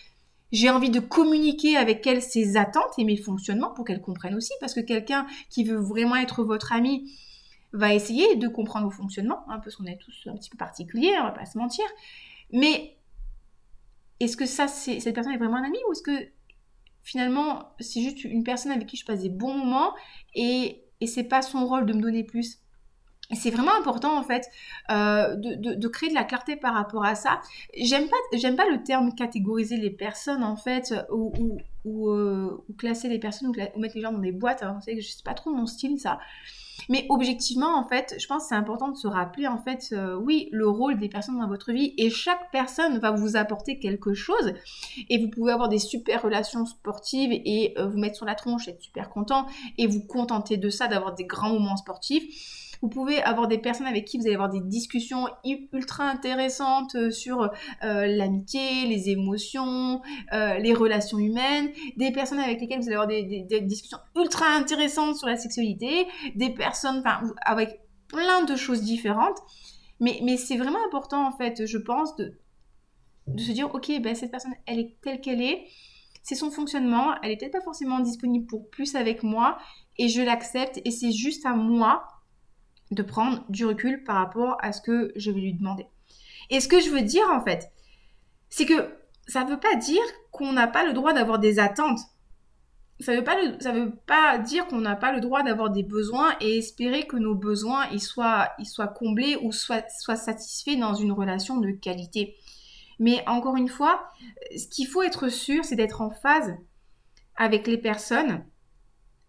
j'ai 0.51 0.69
envie 0.69 0.89
de 0.89 0.99
communiquer 0.99 1.75
avec 1.75 2.05
elle 2.07 2.21
ses 2.21 2.55
attentes 2.55 2.93
et 2.97 3.03
mes 3.03 3.17
fonctionnements 3.17 3.73
pour 3.73 3.85
qu'elle 3.85 4.01
comprenne 4.01 4.35
aussi? 4.35 4.53
Parce 4.59 4.73
que 4.73 4.79
quelqu'un 4.79 5.25
qui 5.49 5.63
veut 5.63 5.77
vraiment 5.77 6.15
être 6.15 6.43
votre 6.43 6.71
ami 6.71 7.11
va 7.77 7.93
essayer 7.93 8.35
de 8.35 8.47
comprendre 8.47 8.85
vos 8.85 8.91
fonctionnements, 8.91 9.43
hein, 9.49 9.59
parce 9.59 9.75
qu'on 9.75 9.85
est 9.85 9.97
tous 9.97 10.27
un 10.27 10.35
petit 10.35 10.49
peu 10.49 10.57
particuliers, 10.57 11.13
on 11.19 11.23
va 11.23 11.31
pas 11.31 11.45
se 11.45 11.57
mentir. 11.57 11.85
Mais 12.51 12.97
est-ce 14.19 14.37
que 14.37 14.45
ça, 14.45 14.67
cette 14.67 15.13
personne 15.13 15.33
est 15.33 15.37
vraiment 15.37 15.57
un 15.57 15.63
ami 15.63 15.77
ou 15.87 15.91
est-ce 15.91 16.01
que 16.01 16.27
finalement 17.03 17.71
c'est 17.79 18.01
juste 18.01 18.23
une 18.23 18.43
personne 18.43 18.71
avec 18.71 18.87
qui 18.87 18.97
je 18.97 19.05
passe 19.05 19.21
des 19.21 19.29
bons 19.29 19.53
moments 19.53 19.93
et, 20.35 20.83
et 20.99 21.07
c'est 21.07 21.23
pas 21.23 21.41
son 21.41 21.65
rôle 21.65 21.85
de 21.85 21.93
me 21.93 22.01
donner 22.01 22.23
plus? 22.23 22.59
C'est 23.35 23.49
vraiment 23.49 23.75
important 23.77 24.17
en 24.17 24.23
fait 24.23 24.49
euh, 24.89 25.35
de, 25.35 25.87
créer 25.87 26.09
de 26.09 26.15
la 26.15 26.23
clarté 26.23 26.55
par 26.55 26.73
rapport 26.73 27.03
à 27.03 27.15
ça. 27.15 27.41
J'aime 27.77 28.07
pas, 28.07 28.37
j'aime 28.37 28.55
pas 28.55 28.69
le 28.69 28.83
terme 28.83 29.13
catégoriser 29.13 29.77
les 29.77 29.89
personnes 29.89 30.43
en 30.43 30.55
fait 30.55 30.93
ou, 31.11 31.57
ou, 31.83 32.09
euh, 32.09 32.63
classer 32.77 33.09
les 33.09 33.19
personnes 33.19 33.49
ou, 33.49 33.79
mettre 33.79 33.95
les 33.95 34.01
gens 34.01 34.13
dans 34.13 34.19
des 34.19 34.31
boîtes. 34.31 34.63
Hein. 34.63 34.79
Je 34.87 35.01
sais 35.01 35.23
pas 35.25 35.33
trop 35.33 35.51
mon 35.51 35.65
style 35.65 35.99
ça. 35.99 36.19
Mais 36.89 37.05
objectivement, 37.09 37.75
en 37.75 37.85
fait, 37.85 38.15
je 38.19 38.27
pense 38.27 38.43
que 38.43 38.49
c'est 38.49 38.55
important 38.55 38.89
de 38.89 38.95
se 38.95 39.07
rappeler, 39.07 39.47
en 39.47 39.57
fait, 39.57 39.89
euh, 39.91 40.15
oui, 40.15 40.47
le 40.51 40.69
rôle 40.69 40.99
des 40.99 41.09
personnes 41.09 41.39
dans 41.39 41.47
votre 41.47 41.73
vie 41.73 41.93
et 41.97 42.11
chaque 42.11 42.51
personne 42.51 42.99
va 42.99 43.11
vous 43.11 43.35
apporter 43.35 43.79
quelque 43.79 44.13
chose 44.13 44.53
et 45.09 45.17
vous 45.17 45.29
pouvez 45.29 45.51
avoir 45.51 45.69
des 45.69 45.79
super 45.79 46.21
relations 46.21 46.65
sportives 46.65 47.31
et 47.33 47.75
vous 47.77 47.97
mettre 47.97 48.15
sur 48.15 48.25
la 48.27 48.35
tronche, 48.35 48.67
être 48.69 48.81
super 48.81 49.09
content 49.09 49.47
et 49.77 49.87
vous 49.87 50.05
contenter 50.05 50.55
de 50.55 50.69
ça, 50.69 50.87
d'avoir 50.87 51.15
des 51.15 51.25
grands 51.25 51.49
moments 51.49 51.77
sportifs 51.77 52.66
vous 52.81 52.89
pouvez 52.89 53.21
avoir 53.21 53.47
des 53.47 53.57
personnes 53.57 53.87
avec 53.87 54.05
qui 54.05 54.17
vous 54.17 54.25
allez 54.25 54.35
avoir 54.35 54.49
des 54.49 54.61
discussions 54.61 55.27
ultra 55.73 56.09
intéressantes 56.09 56.95
euh, 56.95 57.11
sur 57.11 57.41
euh, 57.41 57.49
l'amitié, 58.05 58.85
les 58.87 59.09
émotions, 59.09 60.01
euh, 60.33 60.57
les 60.57 60.73
relations 60.73 61.17
humaines, 61.17 61.69
des 61.97 62.11
personnes 62.11 62.39
avec 62.39 62.61
lesquelles 62.61 62.79
vous 62.79 62.87
allez 62.87 62.95
avoir 62.95 63.07
des, 63.07 63.61
discussions 63.61 63.97
ultra 64.15 64.45
intéressantes 64.47 65.15
sur 65.15 65.27
la 65.27 65.37
sexualité, 65.37 66.07
des 66.35 66.49
personnes 66.49 67.03
avec 67.45 67.79
plein 68.07 68.43
de 68.43 68.55
choses 68.55 68.81
différentes. 68.81 69.37
Mais, 69.99 70.37
c'est 70.37 70.57
vraiment 70.57 70.79
important, 70.85 71.27
en 71.27 71.31
fait, 71.31 71.65
je 71.65 71.77
pense, 71.79 72.15
de, 72.17 72.37
de 73.27 73.41
se 73.41 73.51
dire, 73.51 73.73
ok, 73.73 73.91
ben, 73.99 74.13
cette 74.13 74.29
personne, 74.29 74.53
elle 74.67 74.79
est 74.79 74.95
telle 75.01 75.19
qu'elle 75.21 75.41
est, 75.41 75.65
c'est 76.21 76.35
son 76.35 76.51
fonctionnement, 76.51 77.15
elle 77.23 77.29
n'est 77.29 77.37
peut-être 77.37 77.53
pas 77.53 77.61
forcément 77.61 77.99
disponible 77.99 78.45
pour 78.45 78.69
plus 78.69 78.95
avec 78.95 79.23
moi, 79.23 79.57
et 79.97 80.07
je 80.07 80.21
l'accepte, 80.21 80.79
et 80.85 80.91
c'est 80.91 81.11
juste 81.11 81.45
à 81.45 81.53
moi 81.53 82.05
de 82.91 83.03
prendre 83.03 83.43
du 83.49 83.65
recul 83.65 84.03
par 84.03 84.17
rapport 84.17 84.57
à 84.61 84.71
ce 84.71 84.81
que 84.81 85.11
je 85.15 85.31
vais 85.31 85.41
lui 85.41 85.53
demander. 85.53 85.87
Et 86.49 86.59
ce 86.59 86.67
que 86.67 86.79
je 86.79 86.89
veux 86.89 87.01
dire 87.01 87.29
en 87.31 87.41
fait, 87.41 87.71
c'est 88.49 88.65
que 88.65 88.93
ça 89.27 89.43
ne 89.43 89.49
veut 89.49 89.59
pas 89.59 89.75
dire 89.75 90.01
qu'on 90.31 90.53
n'a 90.53 90.67
pas 90.67 90.85
le 90.85 90.93
droit 90.93 91.13
d'avoir 91.13 91.39
des 91.39 91.59
attentes. 91.59 91.99
Ça 92.99 93.11
ne 93.11 93.17
veut, 93.17 93.91
pas 94.07 94.37
dire 94.39 94.65
qu'on 94.65 94.79
n'a 94.79 94.95
pas 94.95 95.11
le 95.11 95.19
droit 95.19 95.43
d'avoir 95.43 95.69
des 95.69 95.83
besoins 95.83 96.35
et 96.41 96.57
espérer 96.57 97.05
que 97.05 97.17
nos 97.17 97.35
besoins 97.35 97.85
ils 97.91 98.01
soient, 98.01 98.49
comblés 98.95 99.37
ou 99.43 99.51
soient, 99.51 99.83
soient 99.99 100.15
satisfaits 100.15 100.77
dans 100.77 100.95
une 100.95 101.11
relation 101.11 101.57
de 101.57 101.69
qualité. 101.69 102.35
Mais 102.97 103.23
encore 103.27 103.55
une 103.55 103.67
fois, 103.67 104.11
ce 104.55 104.67
qu'il 104.67 104.87
faut 104.87 105.03
être 105.03 105.27
sûr, 105.27 105.63
c'est 105.63 105.75
d'être 105.75 106.01
en 106.01 106.09
phase 106.09 106.55
avec 107.35 107.67
les 107.67 107.77
personnes 107.77 108.43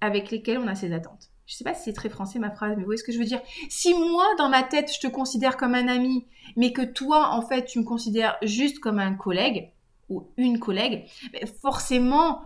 avec 0.01 0.31
lesquelles 0.31 0.59
on 0.59 0.66
a 0.66 0.75
ces 0.75 0.92
attentes 0.92 1.31
je 1.49 1.55
sais 1.55 1.65
pas 1.65 1.73
si 1.73 1.85
c'est 1.85 1.95
très 1.95 2.11
français 2.11 2.39
ma 2.39 2.51
phrase, 2.51 2.75
mais 2.77 2.83
vous 2.83 2.85
voyez 2.85 2.99
ce 2.99 3.05
que 3.05 3.11
je 3.11 3.19
veux 3.19 3.25
dire. 3.25 3.41
Si 3.71 3.95
moi, 3.95 4.27
dans 4.37 4.51
ma 4.51 4.63
tête, 4.63 4.93
je 4.93 5.01
te 5.01 5.07
considère 5.07 5.57
comme 5.57 5.75
un 5.75 5.89
ami, 5.89 6.27
mais 6.57 6.75
que 6.75 6.83
toi, 6.83 7.31
en 7.33 7.41
fait, 7.41 7.65
tu 7.65 7.79
me 7.79 7.85
considères 7.85 8.37
juste 8.43 8.81
comme 8.81 8.99
un 8.99 9.15
collègue 9.15 9.73
ou 10.11 10.29
une 10.37 10.59
collègue, 10.59 11.07
ben, 11.33 11.49
forcément, 11.63 12.43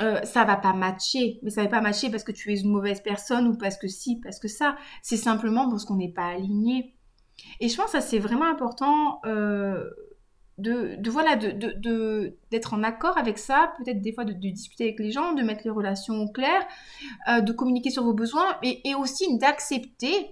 euh, 0.00 0.22
ça 0.22 0.44
va 0.44 0.54
pas 0.54 0.72
matcher. 0.72 1.40
Mais 1.42 1.50
ça 1.50 1.62
va 1.62 1.68
pas 1.68 1.80
matcher 1.80 2.10
parce 2.10 2.22
que 2.22 2.30
tu 2.30 2.52
es 2.52 2.60
une 2.60 2.70
mauvaise 2.70 3.02
personne 3.02 3.48
ou 3.48 3.58
parce 3.58 3.76
que 3.76 3.88
si, 3.88 4.20
parce 4.20 4.38
que 4.38 4.46
ça. 4.46 4.76
C'est 5.02 5.16
simplement 5.16 5.68
parce 5.68 5.84
qu'on 5.84 5.96
n'est 5.96 6.12
pas 6.12 6.28
aligné. 6.28 6.94
Et 7.58 7.68
je 7.68 7.76
pense 7.76 7.86
que 7.86 7.92
ça, 7.92 8.00
c'est 8.00 8.20
vraiment 8.20 8.48
important. 8.48 9.20
Euh, 9.26 9.90
de, 10.58 10.98
voilà 11.08 11.36
de, 11.36 12.36
d'être 12.50 12.74
en 12.74 12.82
accord 12.82 13.16
avec 13.16 13.38
ça, 13.38 13.72
peut-être 13.78 14.02
des 14.02 14.12
fois 14.12 14.24
de, 14.24 14.32
discuter 14.32 14.84
avec 14.84 14.98
les 14.98 15.12
gens, 15.12 15.32
de 15.32 15.42
mettre 15.42 15.62
les 15.64 15.70
relations 15.70 16.26
claires, 16.28 16.66
euh, 17.28 17.40
de 17.40 17.52
communiquer 17.52 17.90
sur 17.90 18.04
vos 18.04 18.12
besoins 18.12 18.58
et, 18.62 18.94
aussi 18.96 19.38
d'accepter 19.38 20.30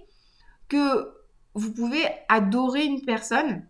que 0.67 1.13
vous 1.53 1.73
pouvez 1.73 2.03
adorer 2.27 2.83
une 2.83 3.03
personne, 3.05 3.65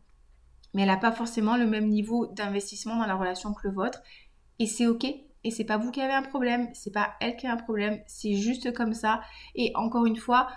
mais 0.73 0.81
elle 0.81 0.87
n'a 0.87 0.97
pas 0.97 1.11
forcément 1.11 1.55
le 1.55 1.67
même 1.67 1.87
niveau 1.87 2.27
d'investissement 2.27 2.97
dans 2.97 3.05
la 3.05 3.15
relation 3.15 3.53
que 3.53 3.67
le 3.67 3.73
vôtre. 3.73 4.01
Et 4.59 4.65
c'est 4.65 4.87
ok. 4.87 5.05
Et 5.43 5.51
c'est 5.51 5.63
pas 5.63 5.77
vous 5.77 5.91
qui 5.91 6.01
avez 6.01 6.13
un 6.13 6.23
problème, 6.23 6.69
c'est 6.73 6.91
pas 6.91 7.13
elle 7.21 7.37
qui 7.37 7.47
a 7.47 7.53
un 7.53 7.57
problème, 7.57 8.01
c'est 8.07 8.33
juste 8.33 8.73
comme 8.73 8.93
ça. 8.93 9.21
Et 9.55 9.71
encore 9.75 10.05
une 10.05 10.17
fois, 10.17 10.47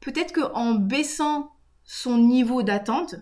peut-être 0.00 0.32
qu'en 0.32 0.74
baissant 0.74 1.50
son 1.82 2.18
niveau 2.18 2.62
d'attente, 2.62 3.16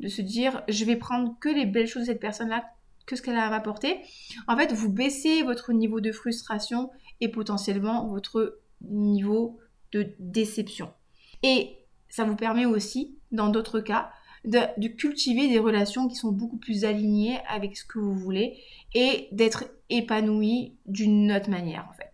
de 0.00 0.08
se 0.08 0.22
dire 0.22 0.62
je 0.68 0.84
vais 0.84 0.96
prendre 0.96 1.36
que 1.40 1.48
les 1.48 1.66
belles 1.66 1.86
choses 1.86 2.02
de 2.02 2.06
cette 2.06 2.20
personne-là, 2.20 2.64
que 3.06 3.16
ce 3.16 3.22
qu'elle 3.22 3.36
a 3.36 3.46
à 3.46 3.50
m'apporter, 3.50 4.00
en 4.48 4.56
fait, 4.56 4.72
vous 4.72 4.90
baissez 4.90 5.42
votre 5.42 5.72
niveau 5.72 6.00
de 6.00 6.12
frustration 6.12 6.90
et 7.20 7.28
potentiellement 7.28 8.08
votre 8.08 8.60
niveau 8.82 9.58
de 9.92 10.14
déception. 10.18 10.92
Et 11.42 11.76
ça 12.08 12.24
vous 12.24 12.36
permet 12.36 12.66
aussi, 12.66 13.18
dans 13.30 13.48
d'autres 13.48 13.80
cas, 13.80 14.10
de, 14.44 14.88
cultiver 14.88 15.48
des 15.48 15.58
relations 15.58 16.08
qui 16.08 16.16
sont 16.16 16.32
beaucoup 16.32 16.56
plus 16.56 16.84
alignées 16.84 17.38
avec 17.48 17.76
ce 17.76 17.84
que 17.84 17.98
vous 17.98 18.14
voulez 18.14 18.58
et 18.94 19.28
d'être 19.32 19.64
épanoui 19.90 20.76
d'une 20.86 21.30
autre 21.32 21.50
manière 21.50 21.86
en 21.90 21.92
fait. 21.92 22.10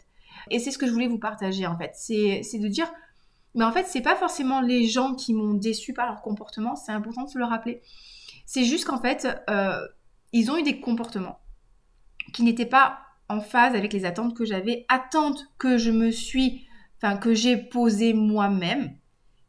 Et 0.50 0.58
c'est 0.58 0.70
ce 0.70 0.78
que 0.78 0.86
je 0.86 0.92
voulais 0.92 1.08
vous 1.08 1.18
partager 1.18 1.66
en 1.66 1.78
fait, 1.78 1.92
c'est 1.94 2.58
de 2.58 2.68
dire, 2.68 2.90
mais 3.56 3.64
en 3.64 3.72
fait 3.72 3.86
c'est 3.86 4.02
pas 4.02 4.14
forcément 4.14 4.60
les 4.60 4.86
gens 4.86 5.14
qui 5.14 5.34
m'ont 5.34 5.54
déçu 5.54 5.92
par 5.92 6.06
leur 6.06 6.22
comportement, 6.22 6.76
c'est 6.76 6.92
important 6.92 7.24
de 7.24 7.30
se 7.30 7.38
le 7.38 7.44
rappeler. 7.44 7.82
C'est 8.46 8.64
juste 8.64 8.84
qu'en 8.84 9.00
fait, 9.00 9.26
euh, 9.50 9.80
ils 10.32 10.50
ont 10.50 10.56
eu 10.56 10.62
des 10.62 10.80
comportements 10.80 11.40
qui 12.32 12.44
n'étaient 12.44 12.66
pas 12.66 13.00
en 13.28 13.40
phase 13.40 13.74
avec 13.74 13.92
les 13.92 14.04
attentes 14.04 14.36
que 14.36 14.44
j'avais, 14.44 14.86
attentes 14.88 15.46
que 15.58 15.78
je 15.78 15.90
me 15.90 16.10
suis, 16.10 16.66
enfin 16.96 17.16
que 17.16 17.34
j'ai 17.34 17.56
posées 17.56 18.14
moi-même 18.14 18.96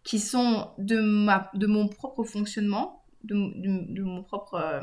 qui 0.03 0.19
sont 0.19 0.71
de, 0.77 0.99
ma, 0.99 1.51
de 1.53 1.67
mon 1.67 1.87
propre 1.87 2.23
fonctionnement, 2.23 3.03
de, 3.23 4.01
mon 4.01 4.23
propre, 4.23 4.55
euh, 4.55 4.81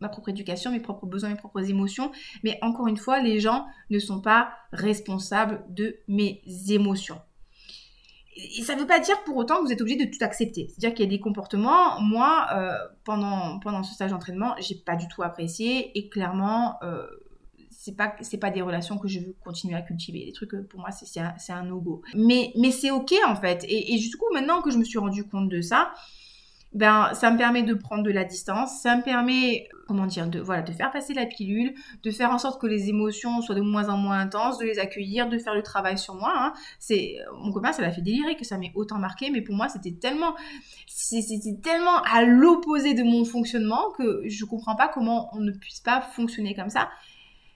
ma 0.00 0.08
propre 0.08 0.28
éducation, 0.28 0.70
mes 0.70 0.80
propres 0.80 1.06
besoins, 1.06 1.30
mes 1.30 1.36
propres 1.36 1.68
émotions. 1.68 2.12
Mais 2.44 2.58
encore 2.62 2.86
une 2.86 2.96
fois, 2.96 3.20
les 3.20 3.40
gens 3.40 3.66
ne 3.90 3.98
sont 3.98 4.20
pas 4.20 4.52
responsables 4.72 5.64
de 5.68 5.96
mes 6.08 6.40
émotions. 6.68 7.20
Et 8.36 8.62
ça 8.62 8.74
ne 8.74 8.80
veut 8.80 8.86
pas 8.86 8.98
dire 8.98 9.22
pour 9.24 9.36
autant 9.36 9.58
que 9.58 9.66
vous 9.66 9.72
êtes 9.72 9.80
obligé 9.80 10.06
de 10.06 10.10
tout 10.10 10.24
accepter. 10.24 10.68
C'est-à-dire 10.68 10.94
qu'il 10.94 11.04
y 11.04 11.08
a 11.08 11.10
des 11.10 11.20
comportements, 11.20 12.00
moi, 12.00 12.46
euh, 12.54 12.72
pendant, 13.04 13.58
pendant 13.58 13.82
ce 13.82 13.92
stage 13.92 14.10
d'entraînement, 14.10 14.54
j'ai 14.58 14.74
pas 14.74 14.96
du 14.96 15.06
tout 15.08 15.22
apprécié 15.22 15.96
et 15.98 16.08
clairement, 16.08 16.76
euh, 16.82 17.06
c'est 17.70 17.96
pas 17.96 18.14
pas 18.40 18.50
des 18.50 18.62
relations 18.62 18.96
que 18.96 19.08
je 19.08 19.18
veux 19.20 19.34
continuer 19.44 19.74
à 19.74 19.82
cultiver. 19.82 20.24
Des 20.24 20.32
trucs 20.32 20.54
pour 20.68 20.78
moi 20.80 20.90
c'est 20.92 21.20
un, 21.20 21.34
un 21.48 21.64
no 21.64 21.80
go 21.80 22.02
mais 22.14 22.52
mais 22.56 22.70
c'est 22.70 22.92
ok 22.92 23.12
en 23.26 23.34
fait. 23.34 23.64
Et, 23.64 23.94
et 23.94 23.98
du 23.98 24.16
coup 24.16 24.26
maintenant 24.32 24.62
que 24.62 24.70
je 24.70 24.78
me 24.78 24.84
suis 24.84 24.98
rendu 24.98 25.26
compte 25.26 25.48
de 25.48 25.60
ça? 25.60 25.92
Ben 26.74 27.10
ça 27.14 27.30
me 27.30 27.36
permet 27.36 27.62
de 27.62 27.74
prendre 27.74 28.02
de 28.02 28.10
la 28.10 28.24
distance, 28.24 28.80
ça 28.80 28.96
me 28.96 29.02
permet 29.02 29.68
comment 29.86 30.06
dire 30.06 30.26
de 30.28 30.40
voilà 30.40 30.62
de 30.62 30.72
faire 30.72 30.90
passer 30.90 31.12
la 31.12 31.26
pilule, 31.26 31.74
de 32.02 32.10
faire 32.10 32.30
en 32.30 32.38
sorte 32.38 32.60
que 32.60 32.66
les 32.66 32.88
émotions 32.88 33.42
soient 33.42 33.54
de 33.54 33.60
moins 33.60 33.88
en 33.88 33.96
moins 33.98 34.18
intenses, 34.18 34.58
de 34.58 34.64
les 34.64 34.78
accueillir, 34.78 35.28
de 35.28 35.38
faire 35.38 35.54
le 35.54 35.62
travail 35.62 35.98
sur 35.98 36.14
moi. 36.14 36.32
Hein. 36.34 36.52
C'est 36.78 37.16
mon 37.40 37.52
copain 37.52 37.72
ça 37.72 37.82
l'a 37.82 37.90
fait 37.90 38.00
délirer 38.00 38.36
que 38.36 38.44
ça 38.44 38.56
m'ait 38.56 38.72
autant 38.74 38.98
marqué, 38.98 39.30
mais 39.30 39.42
pour 39.42 39.54
moi 39.54 39.68
c'était 39.68 39.92
tellement 39.92 40.34
c'était 40.86 41.58
tellement 41.62 42.02
à 42.10 42.22
l'opposé 42.22 42.94
de 42.94 43.02
mon 43.02 43.24
fonctionnement 43.24 43.90
que 43.98 44.22
je 44.26 44.44
comprends 44.44 44.76
pas 44.76 44.88
comment 44.88 45.28
on 45.34 45.40
ne 45.40 45.52
puisse 45.52 45.80
pas 45.80 46.00
fonctionner 46.00 46.54
comme 46.54 46.70
ça. 46.70 46.88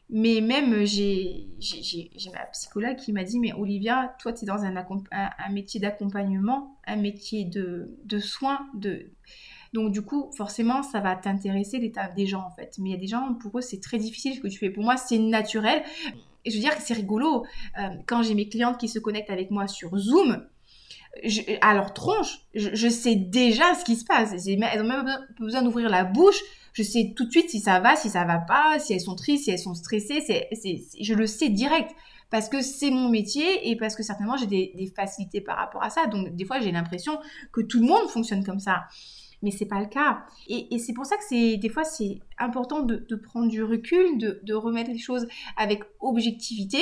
Mais 0.08 0.40
même, 0.40 0.84
j'ai 0.84 1.48
ma 2.32 2.46
psychologue 2.52 2.96
qui 2.96 3.12
m'a 3.12 3.24
dit, 3.24 3.40
mais 3.40 3.52
Olivia, 3.52 4.14
toi, 4.20 4.32
tu 4.32 4.44
es 4.44 4.46
dans 4.46 4.62
un, 4.62 5.50
métier 5.50 5.80
d'accompagnement, 5.80 6.78
un 6.86 6.96
métier 6.96 7.44
de, 7.44 7.96
de 8.04 8.18
soins. 8.18 8.68
De... 8.74 9.10
Donc, 9.72 9.92
du 9.92 10.02
coup, 10.02 10.30
forcément, 10.36 10.84
ça 10.84 11.00
va 11.00 11.16
t'intéresser 11.16 11.78
l'état 11.78 12.08
des 12.08 12.26
gens, 12.26 12.44
en 12.46 12.50
fait. 12.50 12.76
Mais 12.78 12.90
il 12.90 12.92
y 12.92 12.96
a 12.96 13.00
des 13.00 13.08
gens, 13.08 13.34
pour 13.34 13.58
eux, 13.58 13.62
c'est 13.62 13.80
très 13.80 13.98
difficile 13.98 14.34
ce 14.36 14.40
que 14.40 14.48
tu 14.48 14.58
fais. 14.58 14.70
Pour 14.70 14.84
moi, 14.84 14.96
c'est 14.96 15.18
naturel. 15.18 15.82
Et 16.44 16.50
je 16.50 16.56
veux 16.56 16.62
dire 16.62 16.76
que 16.76 16.82
c'est 16.82 16.94
rigolo. 16.94 17.44
Euh, 17.78 17.88
quand 18.06 18.22
j'ai 18.22 18.34
mes 18.34 18.48
clientes 18.48 18.78
qui 18.78 18.88
se 18.88 19.00
connectent 19.00 19.30
avec 19.30 19.50
moi 19.50 19.66
sur 19.66 19.98
Zoom, 19.98 20.46
je, 21.24 21.40
à 21.60 21.74
leur 21.74 21.92
tronche, 21.94 22.38
je, 22.54 22.88
sais 22.88 23.16
déjà 23.16 23.74
ce 23.74 23.84
qui 23.84 23.96
se 23.96 24.04
passe. 24.04 24.32
Elles 24.32 24.82
ont 24.82 24.86
même 24.86 25.26
besoin 25.40 25.62
d'ouvrir 25.62 25.88
la 25.88 26.04
bouche 26.04 26.40
je 26.76 26.82
sais 26.82 27.14
tout 27.16 27.24
de 27.24 27.30
suite 27.30 27.48
si 27.48 27.58
ça 27.58 27.80
va, 27.80 27.96
si 27.96 28.10
ça 28.10 28.24
va 28.24 28.36
pas, 28.36 28.78
si 28.78 28.92
elles 28.92 29.00
sont 29.00 29.14
tristes, 29.14 29.44
si 29.44 29.50
elles 29.50 29.58
sont 29.58 29.72
stressées. 29.72 30.20
C'est, 30.20 30.48
je 31.00 31.14
le 31.14 31.26
sais 31.26 31.48
direct 31.48 31.90
parce 32.28 32.50
que 32.50 32.60
c'est 32.60 32.90
mon 32.90 33.08
métier 33.08 33.70
et 33.70 33.76
parce 33.76 33.96
que 33.96 34.02
certainement 34.02 34.36
j'ai 34.36 34.46
des, 34.46 34.92
facilités 34.94 35.40
par 35.40 35.56
rapport 35.56 35.82
à 35.82 35.88
ça. 35.88 36.06
Donc 36.06 36.36
des 36.36 36.44
fois 36.44 36.60
j'ai 36.60 36.72
l'impression 36.72 37.18
que 37.50 37.62
tout 37.62 37.80
le 37.80 37.86
monde 37.86 38.10
fonctionne 38.10 38.44
comme 38.44 38.60
ça. 38.60 38.84
Mais 39.42 39.50
c'est 39.50 39.66
pas 39.66 39.80
le 39.80 39.86
cas. 39.86 40.26
Et, 40.48 40.78
c'est 40.78 40.92
pour 40.92 41.06
ça 41.06 41.16
que 41.16 41.24
c'est 41.26 41.56
des 41.56 41.70
fois 41.70 41.84
c'est 41.84 42.20
important 42.38 42.80
de, 42.82 43.16
prendre 43.16 43.48
du 43.48 43.62
recul, 43.62 44.18
de 44.18 44.54
remettre 44.54 44.90
les 44.90 44.98
choses 44.98 45.26
avec 45.56 45.82
objectivité 46.00 46.80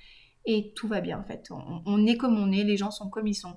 Et 0.45 0.73
tout 0.75 0.87
va 0.87 1.01
bien 1.01 1.19
en 1.19 1.23
fait. 1.23 1.49
On, 1.51 2.05
est 2.05 2.17
comme 2.17 2.37
on 2.37 2.51
est, 2.51 2.63
les 2.63 2.77
gens 2.77 2.91
sont 2.91 3.09
comme 3.09 3.27
ils 3.27 3.35
sont. 3.35 3.55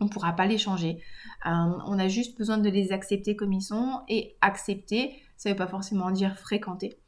On 0.00 0.06
ne 0.06 0.10
pourra 0.10 0.32
pas 0.32 0.46
les 0.46 0.58
changer. 0.58 1.00
Euh, 1.46 1.50
on 1.86 1.98
a 1.98 2.08
juste 2.08 2.36
besoin 2.36 2.58
de 2.58 2.68
les 2.68 2.90
accepter 2.90 3.36
comme 3.36 3.52
ils 3.52 3.62
sont. 3.62 4.00
Et 4.08 4.36
accepter, 4.40 5.22
ça 5.36 5.48
ne 5.48 5.54
veut 5.54 5.58
pas 5.58 5.68
forcément 5.68 6.10
dire 6.10 6.36
fréquenter. 6.36 6.98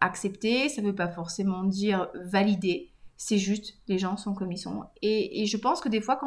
Accepter, 0.00 0.68
ça 0.68 0.82
ne 0.82 0.88
veut 0.88 0.94
pas 0.94 1.08
forcément 1.08 1.62
dire 1.62 2.08
valider. 2.14 2.92
C'est 3.16 3.38
juste, 3.38 3.78
les 3.88 3.98
gens 3.98 4.16
sont 4.16 4.34
comme 4.34 4.52
ils 4.52 4.58
sont. 4.58 4.84
Et, 5.00 5.46
je 5.46 5.56
pense 5.56 5.80
que 5.80 5.88
des 5.88 6.00
fois, 6.00 6.18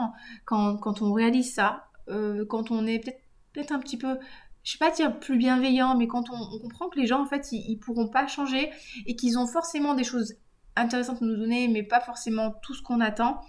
quand, 0.45 0.77
quand 0.77 1.01
on 1.01 1.13
réalise 1.13 1.53
ça, 1.53 1.88
euh, 2.09 2.45
quand 2.45 2.71
on 2.71 2.85
est 2.87 2.99
peut-être 2.99 3.69
peut 3.69 3.73
un 3.73 3.79
petit 3.79 3.97
peu, 3.97 4.17
je 4.63 4.75
ne 4.75 4.79
vais 4.79 4.89
pas 4.89 4.95
dire 4.95 5.19
plus 5.19 5.37
bienveillant, 5.37 5.95
mais 5.95 6.07
quand 6.07 6.29
on, 6.29 6.59
comprend 6.59 6.89
que 6.89 6.99
les 6.99 7.07
gens, 7.07 7.21
en 7.21 7.25
fait, 7.25 7.51
ils, 7.51 7.77
pourront 7.77 8.07
pas 8.07 8.27
changer 8.27 8.69
et 9.05 9.15
qu'ils 9.15 9.37
ont 9.39 9.47
forcément 9.47 9.93
des 9.93 10.03
choses 10.03 10.35
intéressantes 10.75 11.21
à 11.21 11.25
nous 11.25 11.35
donner, 11.35 11.67
mais 11.67 11.83
pas 11.83 12.01
forcément 12.01 12.53
tout 12.61 12.73
ce 12.73 12.81
qu'on 12.81 12.99
attend, 12.99 13.41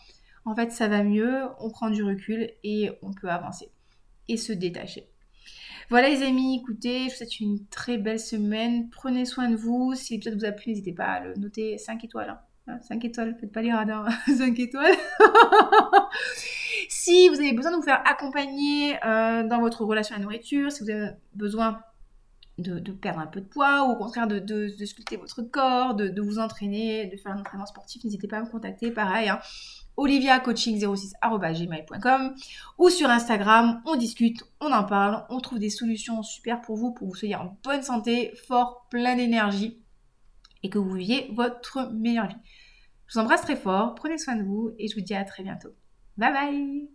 en 0.44 0.54
fait, 0.54 0.72
ça 0.72 0.88
va 0.88 1.02
mieux, 1.02 1.44
on 1.58 1.70
prend 1.70 1.90
du 1.90 2.02
recul 2.02 2.50
et 2.64 2.90
on 3.02 3.12
peut 3.12 3.28
avancer 3.28 3.70
et 4.28 4.36
se 4.36 4.52
détacher. 4.52 5.08
Voilà 5.90 6.08
les 6.08 6.22
amis, 6.22 6.60
écoutez, 6.62 7.06
je 7.06 7.10
vous 7.10 7.16
souhaite 7.16 7.40
une 7.40 7.66
très 7.66 7.98
belle 7.98 8.20
semaine. 8.20 8.88
Prenez 8.90 9.24
soin 9.24 9.50
de 9.50 9.56
vous. 9.56 9.94
Si 9.96 10.14
l'épisode 10.14 10.38
vous 10.38 10.44
a 10.44 10.52
plu, 10.52 10.70
n'hésitez 10.70 10.92
pas 10.92 11.06
à 11.06 11.20
le 11.20 11.34
noter 11.34 11.78
5 11.78 12.04
étoiles. 12.04 12.38
5 12.82 12.94
hein. 12.94 12.98
étoiles, 13.02 13.36
faites 13.40 13.52
pas 13.52 13.62
les 13.62 13.72
radars. 13.72 14.08
5 14.26 14.58
étoiles. 14.58 14.96
Si 16.88 17.28
vous 17.28 17.36
avez 17.36 17.52
besoin 17.52 17.72
de 17.72 17.76
vous 17.76 17.82
faire 17.82 18.02
accompagner 18.04 18.96
euh, 19.04 19.46
dans 19.46 19.60
votre 19.60 19.84
relation 19.84 20.14
à 20.14 20.18
la 20.18 20.24
nourriture, 20.24 20.72
si 20.72 20.82
vous 20.82 20.90
avez 20.90 21.10
besoin 21.34 21.80
de, 22.58 22.92
perdre 22.92 23.20
un 23.20 23.26
peu 23.26 23.40
de 23.40 23.46
poids 23.46 23.84
ou 23.84 23.92
au 23.92 23.96
contraire 23.96 24.26
de, 24.26 24.68
sculpter 24.84 25.16
votre 25.16 25.40
corps, 25.42 25.94
de, 25.94 26.20
vous 26.20 26.38
entraîner, 26.38 27.06
de 27.06 27.16
faire 27.16 27.32
un 27.32 27.40
entraînement 27.40 27.64
sportif, 27.66 28.04
n'hésitez 28.04 28.28
pas 28.28 28.38
à 28.38 28.42
me 28.42 28.50
contacter. 28.50 28.90
Pareil, 28.90 29.28
hein, 29.28 29.40
oliviacoaching06.gmail.com 29.96 32.34
ou 32.78 32.90
sur 32.90 33.08
Instagram, 33.08 33.80
on 33.86 33.96
discute, 33.96 34.44
on 34.60 34.72
en 34.72 34.84
parle, 34.84 35.24
on 35.30 35.40
trouve 35.40 35.58
des 35.58 35.70
solutions 35.70 36.22
super 36.22 36.60
pour 36.60 36.76
vous, 36.76 36.92
pour 36.92 37.08
vous 37.08 37.14
soyez 37.14 37.36
en 37.36 37.56
bonne 37.64 37.82
santé, 37.82 38.34
fort, 38.46 38.86
plein 38.90 39.16
d'énergie 39.16 39.82
et 40.62 40.68
que 40.68 40.78
vous 40.78 40.92
viviez 40.92 41.30
votre 41.32 41.90
meilleure 41.92 42.28
vie. 42.28 42.36
Je 43.10 43.18
vous 43.18 43.24
embrasse 43.24 43.42
très 43.42 43.56
fort, 43.56 43.96
prenez 43.96 44.18
soin 44.18 44.36
de 44.36 44.44
vous 44.44 44.72
et 44.78 44.86
je 44.86 44.94
vous 44.94 45.00
dis 45.00 45.14
à 45.14 45.24
très 45.24 45.42
bientôt. 45.42 45.74
Bye 46.16 46.32
bye 46.32 46.88